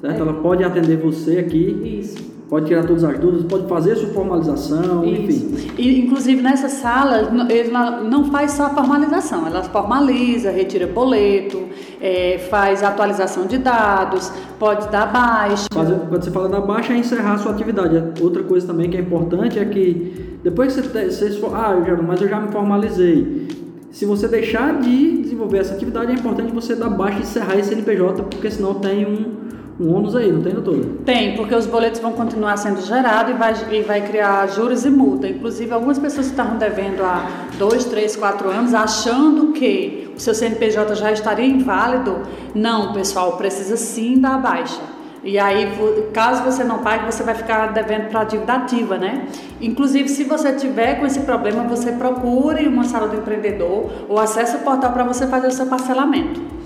certo? 0.00 0.16
É. 0.16 0.20
Ela 0.20 0.34
pode 0.34 0.64
atender 0.64 0.96
você 0.96 1.38
aqui. 1.38 2.00
Isso 2.00 2.30
pode 2.50 2.66
tirar 2.66 2.84
todas 2.84 3.04
as 3.04 3.16
dúvidas, 3.16 3.44
pode 3.44 3.68
fazer 3.68 3.94
sua 3.94 4.08
formalização, 4.08 5.04
Isso. 5.04 5.22
enfim. 5.22 5.70
E, 5.78 6.00
inclusive 6.00 6.42
nessa 6.42 6.68
sala, 6.68 7.30
ele 7.48 7.70
não 7.70 8.24
faz 8.24 8.50
só 8.50 8.66
a 8.66 8.70
formalização, 8.70 9.46
ela 9.46 9.62
formaliza, 9.62 10.50
retira 10.50 10.88
boleto, 10.88 11.62
é, 12.00 12.38
faz 12.50 12.82
atualização 12.82 13.46
de 13.46 13.56
dados, 13.56 14.32
pode 14.58 14.90
dar 14.90 15.06
baixa. 15.06 15.66
Fazer, 15.72 15.94
quando 16.08 16.24
você 16.24 16.30
fala 16.32 16.48
da 16.48 16.60
baixa, 16.60 16.92
é 16.92 16.96
encerrar 16.96 17.34
a 17.34 17.38
sua 17.38 17.52
atividade. 17.52 18.20
Outra 18.20 18.42
coisa 18.42 18.66
também 18.66 18.90
que 18.90 18.96
é 18.96 19.00
importante 19.00 19.56
é 19.56 19.64
que 19.64 20.38
depois 20.42 20.74
que 20.74 20.82
você, 20.82 21.08
você 21.08 21.30
for, 21.38 21.54
ah, 21.54 21.76
eu 21.78 21.86
já, 21.86 22.02
mas 22.02 22.20
eu 22.20 22.28
já 22.28 22.40
me 22.40 22.50
formalizei. 22.50 23.46
Se 23.92 24.04
você 24.04 24.26
deixar 24.26 24.80
de 24.80 25.22
desenvolver 25.22 25.58
essa 25.58 25.74
atividade, 25.74 26.10
é 26.10 26.14
importante 26.14 26.52
você 26.52 26.74
dar 26.74 26.90
baixa 26.90 27.18
e 27.18 27.22
encerrar 27.22 27.56
esse 27.56 27.72
NPJ, 27.72 28.24
porque 28.24 28.50
senão 28.50 28.74
tem 28.74 29.06
um 29.06 29.50
um 29.80 29.96
ônus 29.96 30.14
aí, 30.14 30.30
não 30.30 30.42
tem, 30.42 30.52
doutor? 30.52 30.84
Tem, 31.06 31.34
porque 31.34 31.54
os 31.54 31.64
boletos 31.64 32.00
vão 32.00 32.12
continuar 32.12 32.58
sendo 32.58 32.82
gerados 32.82 33.34
e 33.34 33.38
vai, 33.38 33.54
e 33.72 33.82
vai 33.82 34.06
criar 34.06 34.46
juros 34.48 34.84
e 34.84 34.90
multa. 34.90 35.26
Inclusive, 35.26 35.72
algumas 35.72 35.98
pessoas 35.98 36.26
que 36.26 36.32
estavam 36.32 36.58
devendo 36.58 37.02
há 37.02 37.26
dois, 37.58 37.86
três, 37.86 38.14
quatro 38.14 38.50
anos, 38.50 38.74
achando 38.74 39.52
que 39.52 40.12
o 40.14 40.20
seu 40.20 40.34
CNPJ 40.34 40.94
já 40.94 41.10
estaria 41.10 41.46
inválido. 41.46 42.20
Não, 42.54 42.92
pessoal, 42.92 43.38
precisa 43.38 43.78
sim 43.78 44.20
dar 44.20 44.38
baixa. 44.38 44.82
E 45.24 45.38
aí, 45.38 45.70
caso 46.12 46.42
você 46.42 46.62
não 46.62 46.78
pague, 46.78 47.10
você 47.10 47.22
vai 47.22 47.34
ficar 47.34 47.72
devendo 47.72 48.08
para 48.08 48.20
a 48.20 48.24
dívida 48.24 48.52
ativa, 48.54 48.98
né? 48.98 49.26
Inclusive, 49.62 50.08
se 50.08 50.24
você 50.24 50.52
tiver 50.52 50.98
com 50.98 51.06
esse 51.06 51.20
problema, 51.20 51.62
você 51.64 51.92
procure 51.92 52.66
uma 52.66 52.84
sala 52.84 53.08
do 53.08 53.16
empreendedor 53.16 53.90
ou 54.08 54.18
acesse 54.18 54.56
o 54.56 54.60
portal 54.60 54.92
para 54.92 55.04
você 55.04 55.26
fazer 55.26 55.46
o 55.48 55.52
seu 55.52 55.66
parcelamento. 55.66 56.59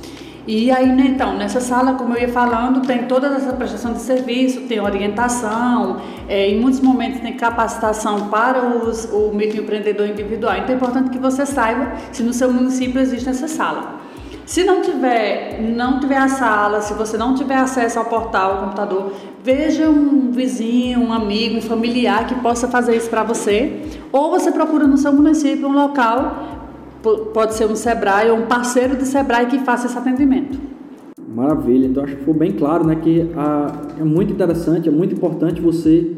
E 0.47 0.71
aí, 0.71 0.93
né, 0.93 1.07
então, 1.09 1.35
nessa 1.39 1.59
sala, 1.59 1.95
como 1.95 2.15
eu 2.15 2.21
ia 2.21 2.29
falando, 2.29 2.87
tem 2.87 3.05
toda 3.05 3.29
essa 3.29 3.53
prestação 3.55 3.95
de 3.95 4.01
serviço, 4.01 4.63
tem 4.63 4.79
orientação, 4.79 6.03
é, 6.29 6.51
em 6.51 6.61
muitos 6.61 6.81
momentos 6.81 7.21
tem 7.21 7.33
capacitação 7.33 8.29
para 8.29 8.63
os, 8.63 9.07
o 9.07 9.33
microempreendedor 9.33 10.07
individual. 10.07 10.57
Então 10.59 10.75
é 10.75 10.77
importante 10.77 11.09
que 11.09 11.19
você 11.19 11.47
saiba 11.47 11.95
se 12.13 12.23
no 12.23 12.35
seu 12.35 12.53
município 12.53 13.01
existe 13.01 13.29
essa 13.29 13.49
sala. 13.49 14.01
Se 14.45 14.63
não 14.63 14.83
tiver, 14.83 15.63
não 15.63 15.99
tiver 15.99 16.19
a 16.19 16.29
sala, 16.29 16.83
se 16.83 16.93
você 16.93 17.17
não 17.17 17.35
tiver 17.35 17.57
acesso 17.57 17.99
ao 17.99 18.05
portal, 18.05 18.53
ao 18.53 18.59
computador, 18.65 19.13
veja 19.43 19.89
um 19.89 20.31
vizinho, 20.31 21.01
um 21.01 21.13
amigo, 21.15 21.57
um 21.57 21.63
familiar 21.63 22.27
que 22.27 22.35
possa 22.35 22.69
fazer 22.69 22.95
isso 22.95 23.09
para 23.09 23.23
você, 23.23 23.81
ou 24.13 24.31
você 24.31 24.53
procura 24.53 24.87
no 24.87 24.99
seu 24.99 25.15
município 25.15 25.67
um 25.67 25.73
local 25.73 26.64
pode 27.33 27.55
ser 27.55 27.67
um 27.67 27.77
Sebrae 27.77 28.31
ou 28.31 28.39
um 28.39 28.47
parceiro 28.47 28.97
de 28.97 29.05
Sebrae 29.05 29.47
que 29.47 29.59
faça 29.61 29.87
esse 29.87 29.97
atendimento. 29.97 30.59
Maravilha, 31.35 31.87
então 31.87 32.05
acho 32.05 32.15
que 32.15 32.21
ficou 32.21 32.35
bem 32.35 32.53
claro 32.53 32.85
né, 32.85 32.97
que 32.97 33.29
a, 33.37 33.73
é 34.01 34.05
muito 34.05 34.33
interessante, 34.33 34.89
é 34.89 34.93
muito 34.93 35.15
importante 35.15 35.61
você 35.61 36.11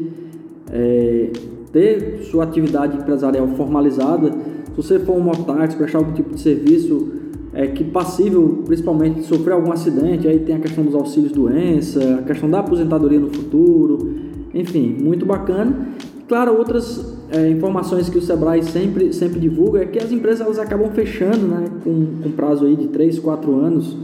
é, 0.71 1.31
ter 1.71 2.19
sua 2.29 2.43
atividade 2.43 2.97
empresarial 2.97 3.47
formalizada. 3.49 4.31
Se 4.31 4.75
você 4.75 4.99
for 4.99 5.15
um 5.17 5.21
mototáxi, 5.21 5.75
prestar 5.75 5.97
algum 5.99 6.13
tipo 6.13 6.35
de 6.35 6.39
serviço 6.39 7.11
é, 7.53 7.65
que 7.65 7.83
passível, 7.83 8.61
principalmente, 8.65 9.21
de 9.21 9.25
sofrer 9.25 9.53
algum 9.53 9.71
acidente, 9.71 10.27
aí 10.27 10.39
tem 10.39 10.55
a 10.55 10.59
questão 10.59 10.83
dos 10.83 10.93
auxílios 10.93 11.31
doença, 11.31 12.19
a 12.19 12.21
questão 12.21 12.47
da 12.49 12.59
aposentadoria 12.59 13.19
no 13.19 13.33
futuro, 13.33 14.11
enfim, 14.53 14.95
muito 15.01 15.25
bacana. 15.25 15.87
Claro, 16.27 16.57
outras 16.57 17.17
é, 17.31 17.49
informações 17.49 18.09
que 18.09 18.17
o 18.17 18.21
Sebrae 18.21 18.61
sempre, 18.61 19.13
sempre 19.13 19.39
divulga 19.39 19.81
é 19.81 19.85
que 19.85 19.97
as 19.97 20.11
empresas 20.11 20.41
elas 20.41 20.59
acabam 20.59 20.91
fechando 20.91 21.47
né, 21.47 21.65
com, 21.83 22.21
com 22.21 22.31
prazo 22.31 22.65
aí 22.65 22.75
de 22.75 22.87
3, 22.87 23.19
4 23.19 23.55
anos. 23.55 23.95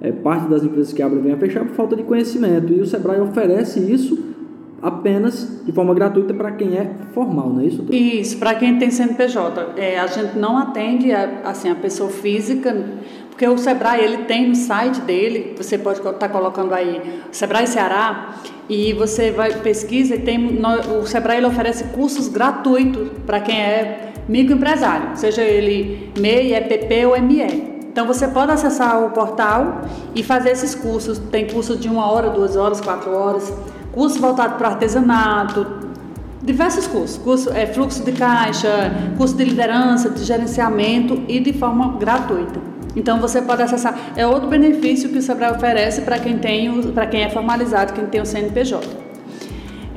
É, 0.00 0.12
parte 0.12 0.48
das 0.48 0.62
empresas 0.62 0.92
que 0.92 1.02
abrem 1.02 1.22
vem 1.22 1.32
a 1.32 1.36
fechar 1.36 1.64
por 1.64 1.74
falta 1.74 1.96
de 1.96 2.02
conhecimento. 2.02 2.72
E 2.72 2.80
o 2.80 2.86
Sebrae 2.86 3.20
oferece 3.20 3.80
isso 3.80 4.18
apenas 4.80 5.62
de 5.64 5.72
forma 5.72 5.94
gratuita 5.94 6.34
para 6.34 6.52
quem 6.52 6.76
é 6.76 6.90
formal, 7.12 7.50
não 7.50 7.60
é 7.60 7.66
isso? 7.66 7.78
Doutor? 7.78 7.94
Isso, 7.94 8.38
para 8.38 8.54
quem 8.54 8.78
tem 8.78 8.90
CNPJ. 8.90 9.72
É, 9.76 9.98
a 9.98 10.06
gente 10.06 10.38
não 10.38 10.56
atende 10.56 11.12
a, 11.12 11.40
assim, 11.44 11.68
a 11.70 11.74
pessoa 11.74 12.10
física, 12.10 12.76
porque 13.36 13.46
o 13.46 13.58
Sebrae 13.58 14.02
ele 14.02 14.24
tem 14.24 14.48
no 14.48 14.54
site 14.54 14.98
dele, 15.02 15.54
você 15.58 15.76
pode 15.76 15.98
estar 15.98 16.14
tá 16.14 16.26
colocando 16.26 16.72
aí 16.72 17.20
Sebrae 17.30 17.66
Ceará, 17.66 18.30
e 18.66 18.94
você 18.94 19.30
vai 19.30 19.52
pesquisa 19.60 20.14
e 20.14 20.20
tem 20.20 20.58
o 20.98 21.06
Sebrae 21.06 21.36
ele 21.36 21.46
oferece 21.46 21.84
cursos 21.88 22.28
gratuitos 22.28 23.10
para 23.26 23.38
quem 23.40 23.60
é 23.60 24.14
microempresário, 24.26 25.10
seja 25.16 25.42
ele 25.42 26.10
MEI, 26.18 26.54
EPP 26.54 27.04
ou 27.04 27.20
ME. 27.20 27.42
Então 27.92 28.06
você 28.06 28.26
pode 28.26 28.52
acessar 28.52 29.04
o 29.04 29.10
portal 29.10 29.82
e 30.14 30.22
fazer 30.22 30.52
esses 30.52 30.74
cursos. 30.74 31.18
Tem 31.18 31.46
curso 31.46 31.76
de 31.76 31.90
uma 31.90 32.10
hora, 32.10 32.30
duas 32.30 32.56
horas, 32.56 32.80
quatro 32.80 33.14
horas, 33.14 33.52
curso 33.92 34.18
voltado 34.18 34.54
para 34.54 34.68
artesanato, 34.68 35.66
diversos 36.42 36.86
cursos, 36.86 37.18
curso 37.18 37.50
é, 37.52 37.66
fluxo 37.66 38.02
de 38.02 38.12
caixa, 38.12 38.90
curso 39.18 39.36
de 39.36 39.44
liderança, 39.44 40.08
de 40.08 40.24
gerenciamento 40.24 41.22
e 41.28 41.38
de 41.38 41.52
forma 41.52 41.98
gratuita. 41.98 42.75
Então 42.96 43.20
você 43.20 43.42
pode 43.42 43.62
acessar. 43.62 44.12
É 44.16 44.26
outro 44.26 44.48
benefício 44.48 45.10
que 45.10 45.18
o 45.18 45.22
Sebrae 45.22 45.52
oferece 45.52 46.00
para 46.00 46.18
quem 46.18 46.38
tem, 46.38 46.82
para 46.92 47.06
quem 47.06 47.22
é 47.22 47.28
formalizado, 47.28 47.92
quem 47.92 48.06
tem 48.06 48.20
o 48.20 48.26
CNPJ. 48.26 49.06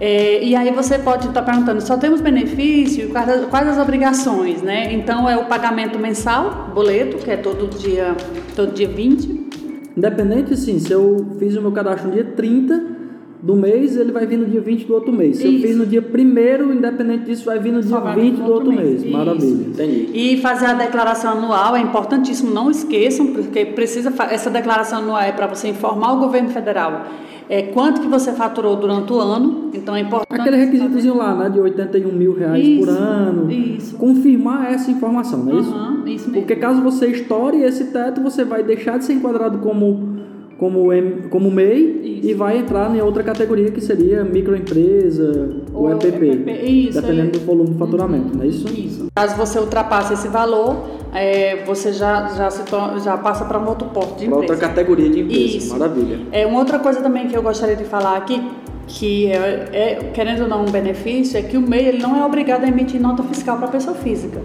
É, 0.02 0.42
e 0.44 0.56
aí 0.56 0.72
você 0.72 0.98
pode 0.98 1.28
estar 1.28 1.42
perguntando, 1.42 1.82
só 1.82 1.98
temos 1.98 2.22
benefício? 2.22 3.10
Quais, 3.10 3.46
quais 3.48 3.68
as 3.68 3.78
obrigações, 3.78 4.62
né? 4.62 4.94
Então 4.94 5.30
é 5.30 5.38
o 5.38 5.46
pagamento 5.46 6.00
mensal, 6.00 6.72
boleto, 6.74 7.18
que 7.18 7.32
é 7.32 7.38
todo 7.38 7.68
dia, 7.68 8.16
todo 8.56 8.74
dia 8.74 8.88
20. 8.88 9.50
Independente, 9.98 10.56
sim, 10.56 10.80
se 10.80 10.94
eu 10.94 11.36
fiz 11.38 11.56
o 11.58 11.62
meu 11.62 11.74
cadastro 11.74 12.08
no 12.08 12.14
dia 12.14 12.24
30, 12.24 12.99
do 13.42 13.56
mês, 13.56 13.96
ele 13.96 14.12
vai 14.12 14.26
vir 14.26 14.38
no 14.38 14.46
dia 14.46 14.60
20 14.60 14.86
do 14.86 14.94
outro 14.94 15.14
mês. 15.14 15.38
Se 15.38 15.48
Isso. 15.48 15.56
eu 15.56 15.70
fiz 15.70 15.78
no 15.78 15.86
dia 15.86 16.02
1 16.02 16.74
independente 16.74 17.26
disso, 17.26 17.46
vai 17.46 17.58
vir 17.60 17.72
no 17.72 17.82
dia 17.82 17.98
vai 17.98 18.16
20 18.16 18.36
do 18.36 18.52
outro 18.52 18.72
mês. 18.72 19.02
mês. 19.02 19.12
Maravilha, 19.12 19.68
entendi. 19.68 20.10
E 20.14 20.38
fazer 20.38 20.66
a 20.66 20.74
declaração 20.74 21.38
anual 21.38 21.76
é 21.76 21.80
importantíssimo, 21.80 22.52
não 22.52 22.70
esqueçam, 22.70 23.28
porque 23.28 23.66
precisa 23.66 24.14
essa 24.30 24.50
declaração 24.50 25.00
anual 25.00 25.22
é 25.22 25.32
para 25.32 25.48
você 25.48 25.70
informar 25.70 26.14
o 26.14 26.20
governo 26.20 26.50
federal 26.50 27.06
é, 27.50 27.64
quanto 27.64 28.00
que 28.00 28.08
você 28.08 28.32
faturou 28.32 28.76
durante 28.76 29.12
o 29.12 29.20
ano, 29.20 29.72
então 29.74 29.96
é 29.96 30.02
importante... 30.02 30.40
Aquele 30.40 30.56
requisitozinho 30.56 31.18
lá, 31.18 31.34
né, 31.34 31.50
de 31.50 31.60
81 31.60 32.12
mil 32.12 32.36
reais 32.36 32.64
isso, 32.64 32.86
por 32.86 32.90
ano. 32.90 33.52
Isso. 33.52 33.96
Confirmar 33.98 34.72
essa 34.72 34.92
informação, 34.92 35.44
não 35.44 35.54
é 35.54 35.56
uhum, 35.56 35.62
isso? 35.62 35.72
Isso 36.06 36.30
mesmo. 36.30 36.34
Porque 36.34 36.56
caso 36.56 36.80
você 36.84 37.08
estoure 37.08 37.64
esse 37.64 37.86
teto, 37.86 38.22
você 38.22 38.46
vai 38.46 38.62
deixar 38.62 39.00
de 39.00 39.06
ser 39.06 39.14
enquadrado 39.14 39.58
como 39.58 40.19
como, 40.60 40.92
M, 40.92 41.30
como 41.30 41.50
MEI 41.50 42.20
Isso. 42.20 42.28
e 42.28 42.34
vai 42.34 42.58
entrar 42.58 42.94
em 42.94 43.02
outra 43.02 43.24
categoria 43.24 43.72
que 43.72 43.80
seria 43.80 44.26
microempresa 44.26 45.56
ou, 45.74 45.90
EPP, 45.90 46.26
EPP. 46.26 46.52
Isso, 46.52 47.02
dependendo 47.02 47.30
é. 47.30 47.32
do 47.32 47.40
volume 47.40 47.70
do 47.70 47.78
faturamento, 47.78 48.38
não 48.38 48.44
é 48.44 48.48
isso? 48.48 48.68
Isso. 48.68 49.08
Caso 49.16 49.38
você 49.38 49.58
ultrapasse 49.58 50.14
esse 50.14 50.28
valor, 50.28 50.86
é, 51.16 51.64
você 51.66 51.94
já, 51.94 52.28
já, 52.36 52.52
se 52.52 52.62
já 53.04 53.18
passa 53.18 53.46
para 53.46 53.58
um 53.58 53.68
outro 53.68 53.88
porte 53.88 54.20
de 54.20 54.26
pra 54.26 54.38
empresa. 54.38 54.54
outra 54.54 54.58
categoria 54.58 55.10
de 55.10 55.22
empresa, 55.22 55.58
isso. 55.58 55.72
maravilha. 55.72 56.20
É, 56.32 56.46
uma 56.46 56.60
outra 56.60 56.78
coisa 56.78 57.02
também 57.02 57.28
que 57.30 57.38
eu 57.38 57.42
gostaria 57.42 57.78
de 57.78 57.86
falar 57.86 58.18
aqui, 58.18 58.46
que 58.86 59.28
é, 59.28 59.70
é, 59.72 59.96
querendo 60.14 60.42
ou 60.42 60.48
não 60.50 60.66
um 60.66 60.70
benefício, 60.70 61.40
é 61.40 61.42
que 61.42 61.56
o 61.56 61.62
MEI 61.62 61.88
ele 61.88 62.00
não 62.00 62.18
é 62.18 62.26
obrigado 62.26 62.66
a 62.66 62.68
emitir 62.68 63.00
nota 63.00 63.24
fiscal 63.24 63.58
para 63.58 63.70
pessoa 63.70 63.96
física 63.96 64.42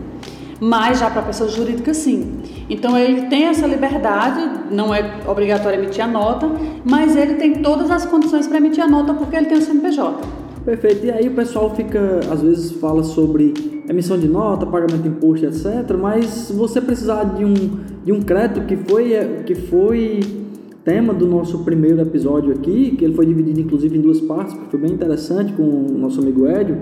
mas 0.60 1.00
já 1.00 1.10
para 1.10 1.22
pessoa 1.22 1.48
jurídica 1.48 1.92
sim. 1.92 2.40
Então 2.68 2.96
ele 2.96 3.22
tem 3.22 3.44
essa 3.44 3.66
liberdade, 3.66 4.74
não 4.74 4.94
é 4.94 5.20
obrigatório 5.26 5.78
emitir 5.78 6.04
a 6.04 6.08
nota, 6.08 6.50
mas 6.84 7.16
ele 7.16 7.34
tem 7.34 7.62
todas 7.62 7.90
as 7.90 8.06
condições 8.06 8.46
para 8.46 8.58
emitir 8.58 8.82
a 8.82 8.88
nota 8.88 9.12
porque 9.14 9.36
ele 9.36 9.46
tem 9.46 9.58
o 9.58 9.62
CNPJ. 9.62 10.44
Perfeito. 10.64 11.04
E 11.04 11.10
aí 11.10 11.28
o 11.28 11.32
pessoal 11.32 11.74
fica, 11.74 12.20
às 12.32 12.40
vezes, 12.40 12.72
fala 12.72 13.02
sobre 13.02 13.52
emissão 13.86 14.18
de 14.18 14.26
nota, 14.26 14.64
pagamento 14.64 15.02
de 15.02 15.08
imposto, 15.08 15.44
etc. 15.44 15.94
Mas 16.00 16.50
você 16.50 16.80
precisar 16.80 17.24
de 17.24 17.44
um, 17.44 17.54
de 18.02 18.12
um 18.12 18.22
crédito 18.22 18.62
que 18.62 18.76
foi, 18.76 19.42
que 19.44 19.54
foi 19.54 20.20
tema 20.82 21.12
do 21.12 21.26
nosso 21.26 21.64
primeiro 21.64 22.00
episódio 22.00 22.52
aqui, 22.52 22.94
que 22.96 23.04
ele 23.04 23.14
foi 23.14 23.26
dividido 23.26 23.60
inclusive 23.60 23.98
em 23.98 24.00
duas 24.00 24.22
partes, 24.22 24.54
que 24.54 24.70
foi 24.70 24.80
bem 24.80 24.92
interessante 24.92 25.52
com 25.52 25.62
o 25.62 25.98
nosso 25.98 26.20
amigo 26.20 26.46
Edio, 26.46 26.78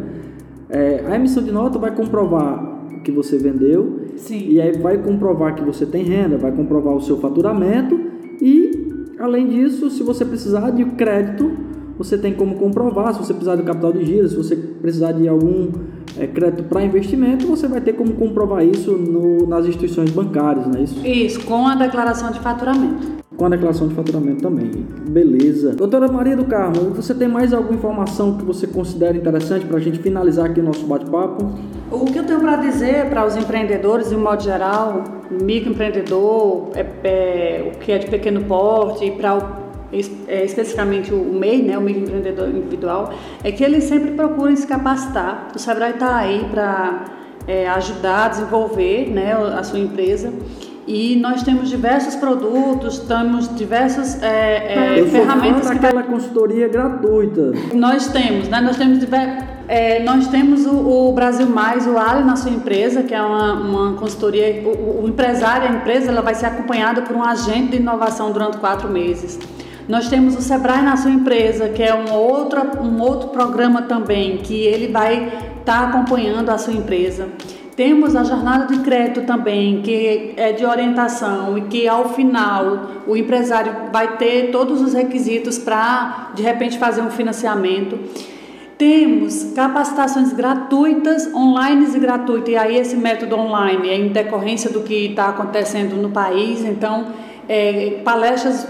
é, 0.69 1.05
a 1.07 1.17
emissão 1.17 1.43
de 1.43 1.51
nota 1.51 1.79
vai 1.79 1.95
comprovar 1.95 2.73
que 3.03 3.11
você 3.11 3.37
vendeu. 3.37 4.01
Sim. 4.17 4.47
E 4.49 4.61
aí 4.61 4.73
vai 4.79 4.99
comprovar 4.99 5.55
que 5.55 5.63
você 5.63 5.87
tem 5.87 6.05
renda, 6.05 6.37
vai 6.37 6.53
comprovar 6.53 6.95
o 6.95 7.01
seu 7.01 7.19
faturamento 7.19 7.99
e, 8.41 9.15
além 9.19 9.49
disso, 9.49 9.91
se 9.91 10.03
você 10.03 10.25
precisar 10.25 10.71
de 10.71 10.85
crédito, 10.85 11.51
você 11.97 12.19
tem 12.19 12.35
como 12.35 12.57
comprovar. 12.57 13.15
Se 13.15 13.21
você 13.21 13.33
precisar 13.33 13.57
do 13.57 13.63
capital 13.63 13.93
de 13.93 14.05
giro, 14.05 14.29
se 14.29 14.37
você 14.37 14.57
precisar 14.57 15.13
de 15.13 15.29
algum 15.29 15.71
é, 16.19 16.27
crédito 16.27 16.65
para 16.65 16.85
investimento, 16.85 17.47
você 17.47 17.67
vai 17.69 17.81
ter 17.81 17.93
como 17.95 18.13
comprovar 18.15 18.65
isso 18.65 18.93
no, 18.93 19.47
nas 19.47 19.67
instituições 19.67 20.11
bancárias, 20.11 20.67
não 20.67 20.79
é 20.79 20.83
isso? 20.83 21.07
Isso, 21.07 21.45
com 21.47 21.67
a 21.67 21.75
declaração 21.75 22.31
de 22.31 22.41
faturamento 22.41 23.22
com 23.37 23.47
a 23.47 23.49
declaração 23.49 23.89
de 23.89 23.95
faturamento 23.95 24.43
também. 24.43 24.71
Beleza. 25.09 25.75
Doutora 25.75 26.07
Maria 26.11 26.37
do 26.37 26.45
Carmo, 26.45 26.91
você 26.91 27.15
tem 27.15 27.29
mais 27.29 27.53
alguma 27.53 27.75
informação 27.75 28.37
que 28.37 28.45
você 28.45 28.67
considera 28.67 29.17
interessante 29.17 29.65
para 29.67 29.79
a 29.79 29.81
gente 29.81 29.99
finalizar 29.99 30.47
aqui 30.47 30.61
o 30.61 30.63
nosso 30.63 30.87
bate-papo? 30.87 31.53
O 31.91 32.05
que 32.05 32.19
eu 32.19 32.25
tenho 32.25 32.41
para 32.41 32.57
dizer 32.57 33.09
para 33.09 33.27
os 33.27 33.37
empreendedores, 33.37 34.11
de 34.11 34.17
um 34.17 34.23
modo 34.23 34.43
geral, 34.43 35.05
microempreendedor, 35.31 36.71
é, 36.75 36.87
é, 37.05 37.73
o 37.75 37.79
que 37.79 37.93
é 37.93 37.99
de 37.99 38.07
pequeno 38.07 38.45
porte, 38.45 39.05
e 39.05 39.11
para 39.11 39.37
o 39.37 39.63
é, 40.27 40.45
especificamente 40.45 41.13
o 41.13 41.23
MEI, 41.23 41.63
né, 41.63 41.77
o 41.77 41.83
microempreendedor 41.83 42.49
individual, 42.49 43.13
é 43.45 43.53
que 43.53 43.63
eles 43.63 43.85
sempre 43.85 44.13
procuram 44.13 44.57
se 44.57 44.67
capacitar. 44.67 45.49
O 45.55 45.59
Sebrae 45.59 45.93
está 45.93 46.17
aí 46.17 46.47
para 46.51 47.05
é, 47.47 47.69
ajudar 47.69 48.25
a 48.25 48.29
desenvolver 48.29 49.11
né, 49.11 49.35
a 49.35 49.63
sua 49.63 49.79
empresa 49.79 50.33
e 50.87 51.17
nós 51.17 51.43
temos 51.43 51.69
diversos 51.69 52.17
produtos, 52.17 52.99
temos 53.01 53.55
diversas 53.55 54.21
é, 54.23 54.99
é, 54.99 55.07
ferramentas. 55.07 55.71
que 55.71 55.77
aquela 55.77 56.03
consultoria 56.03 56.69
gratuita. 56.69 57.53
Nós 57.73 58.09
temos, 58.09 58.49
né? 58.49 58.61
Nós 58.61 58.77
temos 58.77 58.99
é, 59.69 60.03
nós 60.03 60.27
temos 60.27 60.67
o, 60.67 61.09
o, 61.09 61.13
Brasil 61.13 61.47
Mais, 61.47 61.87
o 61.87 61.97
Ali 61.97 62.25
na 62.25 62.35
sua 62.35 62.51
empresa, 62.51 63.03
que 63.05 63.15
é 63.15 63.23
uma, 63.23 63.53
uma 63.55 63.93
consultoria. 63.95 64.63
O, 64.65 65.05
o, 65.05 65.09
empresário, 65.09 65.69
a 65.69 65.73
empresa, 65.73 66.11
ela 66.11 66.21
vai 66.21 66.35
ser 66.35 66.47
acompanhada 66.47 67.03
por 67.03 67.15
um 67.15 67.23
agente 67.23 67.69
de 67.69 67.77
inovação 67.77 68.33
durante 68.33 68.59
quatro 68.59 68.89
meses. 68.91 69.39
Nós 69.89 70.09
temos 70.09 70.37
o 70.37 70.43
Sebrae 70.43 70.83
na 70.83 70.97
sua 70.97 71.11
empresa, 71.11 71.69
que 71.69 71.83
é 71.83 71.95
um 71.95 72.13
outro, 72.13 72.61
um 72.83 73.01
outro 73.01 73.29
programa 73.29 73.83
também, 73.83 74.39
que 74.39 74.55
ele 74.55 74.89
vai 74.89 75.27
estar 75.61 75.65
tá 75.65 75.89
acompanhando 75.89 76.51
a 76.51 76.59
sua 76.59 76.73
empresa. 76.73 77.29
Temos 77.77 78.15
a 78.15 78.23
jornada 78.23 78.67
de 78.67 78.81
crédito 78.81 79.23
também, 79.23 79.81
que 79.81 80.35
é 80.37 80.53
de 80.53 80.65
orientação 80.65 81.57
e 81.57 81.63
que 81.63 81.89
ao 81.89 82.11
final 82.11 83.03
o 83.07 83.17
empresário 83.17 83.75
vai 83.91 84.19
ter 84.19 84.51
todos 84.51 84.83
os 84.83 84.93
requisitos 84.93 85.59
para 85.59 86.33
de 86.35 86.43
repente 86.43 86.79
fazer 86.79 87.01
um 87.01 87.11
financiamento. 87.11 87.99
Temos 88.77 89.53
capacitações 89.55 90.35
gratuitas, 90.35 91.33
online 91.33 91.87
e 91.95 91.99
gratuitas, 91.99 92.49
e 92.51 92.57
aí 92.57 92.77
esse 92.77 92.95
método 92.95 93.37
online 93.37 93.89
é 93.89 93.97
em 93.97 94.09
decorrência 94.09 94.69
do 94.69 94.81
que 94.81 95.07
está 95.07 95.29
acontecendo 95.29 95.97
no 95.97 96.11
país, 96.11 96.63
então 96.65 97.07
é, 97.49 98.01
palestras, 98.05 98.67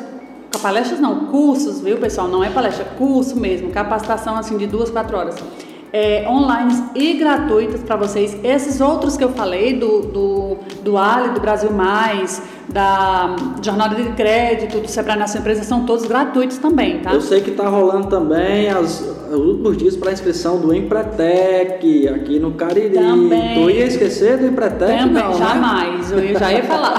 palestras 0.62 1.00
não, 1.00 1.26
cursos, 1.26 1.80
viu 1.80 1.96
pessoal, 1.98 2.28
não 2.28 2.44
é 2.44 2.50
palestra, 2.50 2.84
curso 2.96 3.36
mesmo, 3.36 3.70
capacitação 3.70 4.36
assim 4.36 4.56
de 4.56 4.66
duas, 4.68 4.90
quatro 4.90 5.16
horas 5.16 5.42
é, 5.92 6.26
online 6.28 6.90
e 6.94 7.14
gratuitas 7.14 7.82
para 7.82 7.96
vocês. 7.96 8.36
Esses 8.42 8.80
outros 8.80 9.16
que 9.16 9.24
eu 9.24 9.32
falei, 9.32 9.74
do, 9.74 10.00
do 10.00 10.42
do 10.82 10.98
Ali, 10.98 11.30
do 11.30 11.40
Brasil 11.40 11.72
Mais, 11.72 12.42
da 12.68 13.36
Jornada 13.62 13.94
de 13.94 14.10
Crédito, 14.12 14.80
do 14.80 14.88
Sebrae 14.88 15.18
Nação 15.18 15.40
Empresa, 15.40 15.62
são 15.62 15.84
todos 15.84 16.06
gratuitos 16.06 16.58
também, 16.58 17.00
tá? 17.00 17.12
Eu 17.12 17.20
sei 17.20 17.40
que 17.40 17.50
está 17.50 17.68
rolando 17.68 18.08
também 18.08 18.68
as, 18.70 19.00
os 19.00 19.38
últimos 19.38 19.76
dias 19.76 19.96
para 19.96 20.12
inscrição 20.12 20.60
do 20.60 20.74
Empretec 20.74 22.08
aqui 22.08 22.38
no 22.38 22.52
Cariri. 22.52 22.94
Também. 22.94 23.54
Tu 23.54 23.70
ia 23.70 23.86
esquecer 23.86 24.38
do 24.38 24.46
Empretec? 24.46 24.98
Também, 24.98 25.22
não, 25.22 25.30
né? 25.30 25.38
jamais, 25.38 26.10
né? 26.10 26.30
eu 26.32 26.38
já 26.38 26.52
ia 26.52 26.62
falar. 26.64 26.98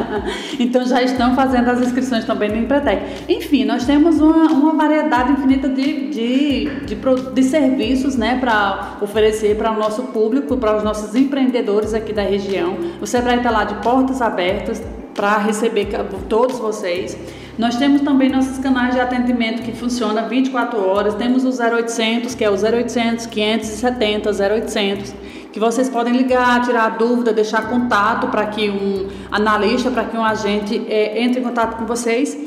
então 0.58 0.84
já 0.84 1.02
estão 1.02 1.34
fazendo 1.34 1.68
as 1.68 1.80
inscrições 1.80 2.24
também 2.24 2.50
no 2.50 2.56
Empretec. 2.56 3.02
Enfim, 3.28 3.64
nós 3.64 3.84
temos 3.84 4.20
uma, 4.20 4.46
uma 4.46 4.74
variedade 4.74 5.32
infinita 5.32 5.68
de, 5.68 6.10
de, 6.10 6.64
de, 6.86 6.96
de 7.34 7.42
serviços 7.42 8.16
né, 8.16 8.38
para 8.40 8.98
oferecer 9.00 9.56
para 9.56 9.72
o 9.72 9.78
nosso 9.78 10.02
público, 10.04 10.56
para 10.56 10.76
os 10.76 10.84
nossos 10.84 11.14
empreendedores 11.14 11.94
aqui 11.94 12.12
da 12.12 12.22
região. 12.22 12.76
O 13.00 13.06
Sebrae 13.06 13.38
está 13.38 13.50
lá 13.50 13.64
de 13.64 13.74
portas 13.76 14.20
abertas 14.22 14.82
para 15.18 15.36
receber 15.38 15.88
todos 16.28 16.60
vocês. 16.60 17.18
Nós 17.58 17.74
temos 17.74 18.02
também 18.02 18.30
nossos 18.30 18.56
canais 18.58 18.94
de 18.94 19.00
atendimento 19.00 19.62
que 19.62 19.72
funciona 19.72 20.22
24 20.22 20.78
horas. 20.78 21.16
Temos 21.16 21.42
o 21.44 21.48
0800, 21.48 22.36
que 22.36 22.44
é 22.44 22.48
o 22.48 22.54
0800 22.54 23.26
570 23.26 24.30
0800, 24.30 25.14
que 25.52 25.58
vocês 25.58 25.88
podem 25.88 26.16
ligar, 26.16 26.62
tirar 26.64 26.90
dúvida, 26.90 27.32
deixar 27.32 27.68
contato 27.68 28.28
para 28.28 28.46
que 28.46 28.70
um 28.70 29.08
analista, 29.28 29.90
para 29.90 30.04
que 30.04 30.16
um 30.16 30.24
agente 30.24 30.80
é, 30.88 31.20
entre 31.20 31.40
em 31.40 31.42
contato 31.42 31.76
com 31.76 31.84
vocês. 31.84 32.38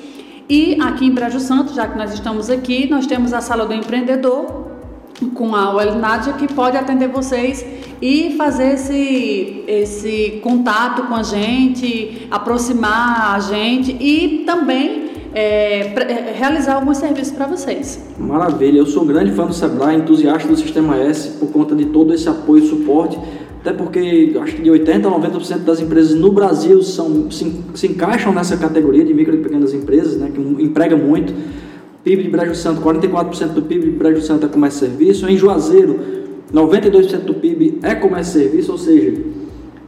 E 0.47 0.81
aqui 0.81 1.07
em 1.07 1.11
Brejo 1.11 1.41
Santo, 1.41 1.73
já 1.73 1.89
que 1.89 1.97
nós 1.97 2.13
estamos 2.13 2.49
aqui, 2.49 2.89
nós 2.89 3.05
temos 3.05 3.33
a 3.33 3.41
Sala 3.41 3.65
do 3.65 3.73
Empreendedor, 3.73 4.70
com 5.29 5.55
a 5.55 5.75
UL 5.75 5.95
Nádia, 5.95 6.33
que 6.33 6.51
pode 6.51 6.77
atender 6.77 7.07
vocês 7.07 7.65
e 8.01 8.35
fazer 8.37 8.73
esse, 8.73 9.63
esse 9.67 10.39
contato 10.43 11.03
com 11.03 11.15
a 11.15 11.23
gente, 11.23 12.27
aproximar 12.31 13.35
a 13.35 13.39
gente 13.39 13.91
e 13.99 14.43
também 14.45 15.11
é, 15.33 15.93
é 15.93 16.33
realizar 16.35 16.75
alguns 16.75 16.97
serviços 16.97 17.33
para 17.33 17.45
vocês. 17.45 18.03
Maravilha, 18.17 18.79
eu 18.79 18.85
sou 18.85 19.03
um 19.03 19.07
grande 19.07 19.31
fã 19.31 19.45
do 19.45 19.53
Sebrae, 19.53 19.97
entusiasta 19.97 20.47
do 20.47 20.57
Sistema 20.57 20.97
S 20.97 21.37
por 21.39 21.51
conta 21.51 21.75
de 21.75 21.85
todo 21.85 22.13
esse 22.13 22.27
apoio 22.27 22.63
e 22.63 22.67
suporte, 22.67 23.17
até 23.61 23.71
porque 23.71 24.35
acho 24.41 24.55
que 24.55 24.61
de 24.63 24.69
80% 24.71 25.05
a 25.05 25.29
90% 25.29 25.59
das 25.59 25.79
empresas 25.79 26.15
no 26.19 26.31
Brasil 26.31 26.81
são, 26.81 27.29
se, 27.29 27.63
se 27.75 27.87
encaixam 27.87 28.33
nessa 28.33 28.57
categoria 28.57 29.05
de 29.05 29.13
micro 29.13 29.35
e 29.35 29.37
pequenas 29.37 29.73
empresas, 29.73 30.17
né, 30.17 30.31
que 30.33 30.41
emprega 30.41 30.97
muito. 30.97 31.33
PIB 32.03 32.23
de 32.23 32.29
Brejo 32.29 32.55
Santo, 32.55 32.81
44% 32.81 33.49
do 33.49 33.61
PIB 33.61 33.85
de 33.85 33.91
Brejo 33.91 34.21
Santo 34.21 34.45
é 34.45 34.49
comércio 34.49 34.85
e 34.85 34.89
serviço. 34.89 35.29
Em 35.29 35.37
Juazeiro, 35.37 35.99
92% 36.53 37.19
do 37.19 37.35
PIB 37.35 37.79
é 37.83 37.93
comércio 37.95 38.39
e 38.39 38.43
serviço, 38.43 38.71
ou 38.71 38.77
seja, 38.77 39.21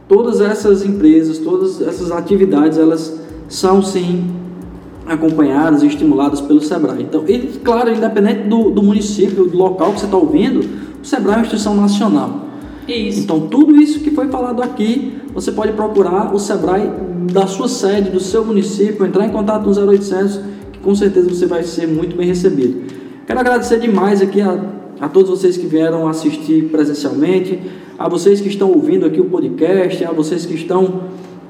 todas 0.08 0.40
essas 0.40 0.84
empresas, 0.84 1.38
todas 1.38 1.82
essas 1.82 2.12
atividades, 2.12 2.78
elas 2.78 3.20
são 3.48 3.82
sim 3.82 4.30
acompanhadas 5.06 5.82
e 5.82 5.86
estimuladas 5.86 6.40
pelo 6.40 6.60
SEBRAE. 6.60 7.02
Então, 7.02 7.24
e, 7.28 7.38
claro, 7.62 7.90
independente 7.90 8.48
do, 8.48 8.70
do 8.70 8.82
município, 8.82 9.44
do 9.46 9.56
local 9.56 9.92
que 9.92 10.00
você 10.00 10.06
está 10.06 10.16
ouvindo, 10.16 10.60
o 11.02 11.06
SEBRAE 11.06 11.34
é 11.34 11.36
uma 11.36 11.42
instituição 11.42 11.74
nacional. 11.74 12.44
Isso. 12.88 13.20
Então, 13.20 13.40
tudo 13.48 13.76
isso 13.76 14.00
que 14.00 14.10
foi 14.10 14.28
falado 14.28 14.62
aqui, 14.62 15.18
você 15.34 15.50
pode 15.50 15.72
procurar 15.72 16.34
o 16.34 16.38
SEBRAE 16.38 16.90
da 17.32 17.46
sua 17.46 17.68
sede, 17.68 18.10
do 18.10 18.20
seu 18.20 18.44
município, 18.44 19.04
entrar 19.04 19.26
em 19.26 19.30
contato 19.30 19.64
no 19.64 19.90
0800 19.92 20.40
com 20.84 20.94
certeza 20.94 21.28
você 21.28 21.46
vai 21.46 21.64
ser 21.64 21.88
muito 21.88 22.14
bem 22.14 22.26
recebido. 22.26 22.82
Quero 23.26 23.40
agradecer 23.40 23.80
demais 23.80 24.20
aqui 24.20 24.40
a, 24.42 24.62
a 25.00 25.08
todos 25.08 25.30
vocês 25.30 25.56
que 25.56 25.66
vieram 25.66 26.06
assistir 26.06 26.66
presencialmente, 26.66 27.58
a 27.98 28.08
vocês 28.08 28.40
que 28.40 28.48
estão 28.48 28.70
ouvindo 28.70 29.06
aqui 29.06 29.20
o 29.20 29.24
podcast, 29.24 30.04
a 30.04 30.12
vocês 30.12 30.44
que 30.44 30.54
estão 30.54 31.04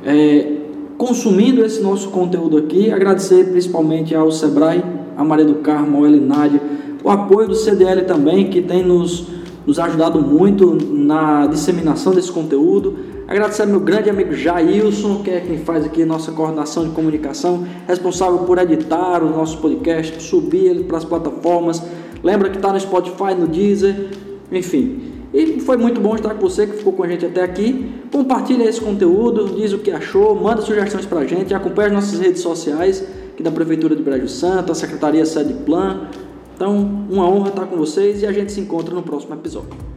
é, 0.05 0.53
consumindo 0.97 1.65
esse 1.65 1.83
nosso 1.83 2.11
conteúdo 2.11 2.57
aqui. 2.57 2.93
Agradecer 2.93 3.51
principalmente 3.51 4.15
ao 4.15 4.31
Sebrae, 4.31 4.83
a 5.17 5.25
Maria 5.25 5.45
do 5.45 5.57
Carmo, 5.57 6.05
a 6.05 6.09
Elinádia, 6.09 6.61
o 7.03 7.11
apoio 7.11 7.49
do 7.49 7.55
CDL 7.57 8.03
também, 8.03 8.49
que 8.49 8.63
tem 8.63 8.85
nos, 8.85 9.27
nos 9.67 9.81
ajudado 9.81 10.21
muito 10.21 10.79
na 10.93 11.47
disseminação 11.49 12.13
desse 12.13 12.31
conteúdo. 12.31 13.14
Agradecer 13.27 13.63
ao 13.63 13.69
meu 13.69 13.81
grande 13.81 14.11
amigo 14.11 14.35
Jailson, 14.35 15.23
que 15.23 15.31
é 15.31 15.41
quem 15.41 15.57
faz 15.57 15.85
aqui 15.87 16.03
a 16.03 16.07
nossa 16.07 16.31
coordenação 16.31 16.85
de 16.85 16.91
comunicação, 16.91 17.67
responsável 17.89 18.41
por 18.41 18.59
editar 18.59 19.23
o 19.23 19.31
nosso 19.31 19.59
podcast, 19.59 20.23
subir 20.23 20.67
ele 20.67 20.85
para 20.85 20.99
as 20.99 21.05
plataformas. 21.05 21.83
Lembra 22.23 22.51
que 22.51 22.57
está 22.57 22.71
no 22.71 22.79
Spotify, 22.79 23.35
no 23.39 23.49
Deezer, 23.49 24.11
enfim. 24.53 25.15
E 25.33 25.59
foi 25.61 25.79
muito 25.79 26.03
bom 26.03 26.15
estar 26.15 26.35
com 26.35 26.41
você 26.41 26.67
que 26.67 26.77
ficou 26.77 26.93
com 26.93 27.03
a 27.03 27.09
gente 27.09 27.25
até 27.25 27.43
aqui. 27.43 27.93
Compartilha 28.13 28.65
esse 28.65 28.81
conteúdo, 28.81 29.55
diz 29.57 29.73
o 29.73 29.79
que 29.79 29.91
achou, 29.91 30.35
manda 30.35 30.61
sugestões 30.61 31.07
para 31.07 31.21
a 31.21 31.27
gente, 31.27 31.55
acompanha 31.55 31.89
as 31.89 31.95
nossas 31.95 32.21
redes 32.21 32.43
sociais, 32.43 33.03
aqui 33.33 33.43
da 33.43 33.51
Prefeitura 33.51 33.97
de 33.97 34.03
Brejo 34.03 34.29
Santo, 34.29 34.71
a 34.71 34.75
Secretaria 34.75 35.25
Sede 35.25 35.55
Plan. 35.55 36.09
Então, 36.55 37.07
uma 37.11 37.27
honra 37.27 37.49
estar 37.49 37.67
com 37.67 37.77
vocês 37.77 38.23
e 38.23 38.27
a 38.27 38.33
gente 38.33 38.53
se 38.53 38.61
encontra 38.61 38.95
no 38.95 39.03
próximo 39.03 39.35
episódio. 39.35 39.94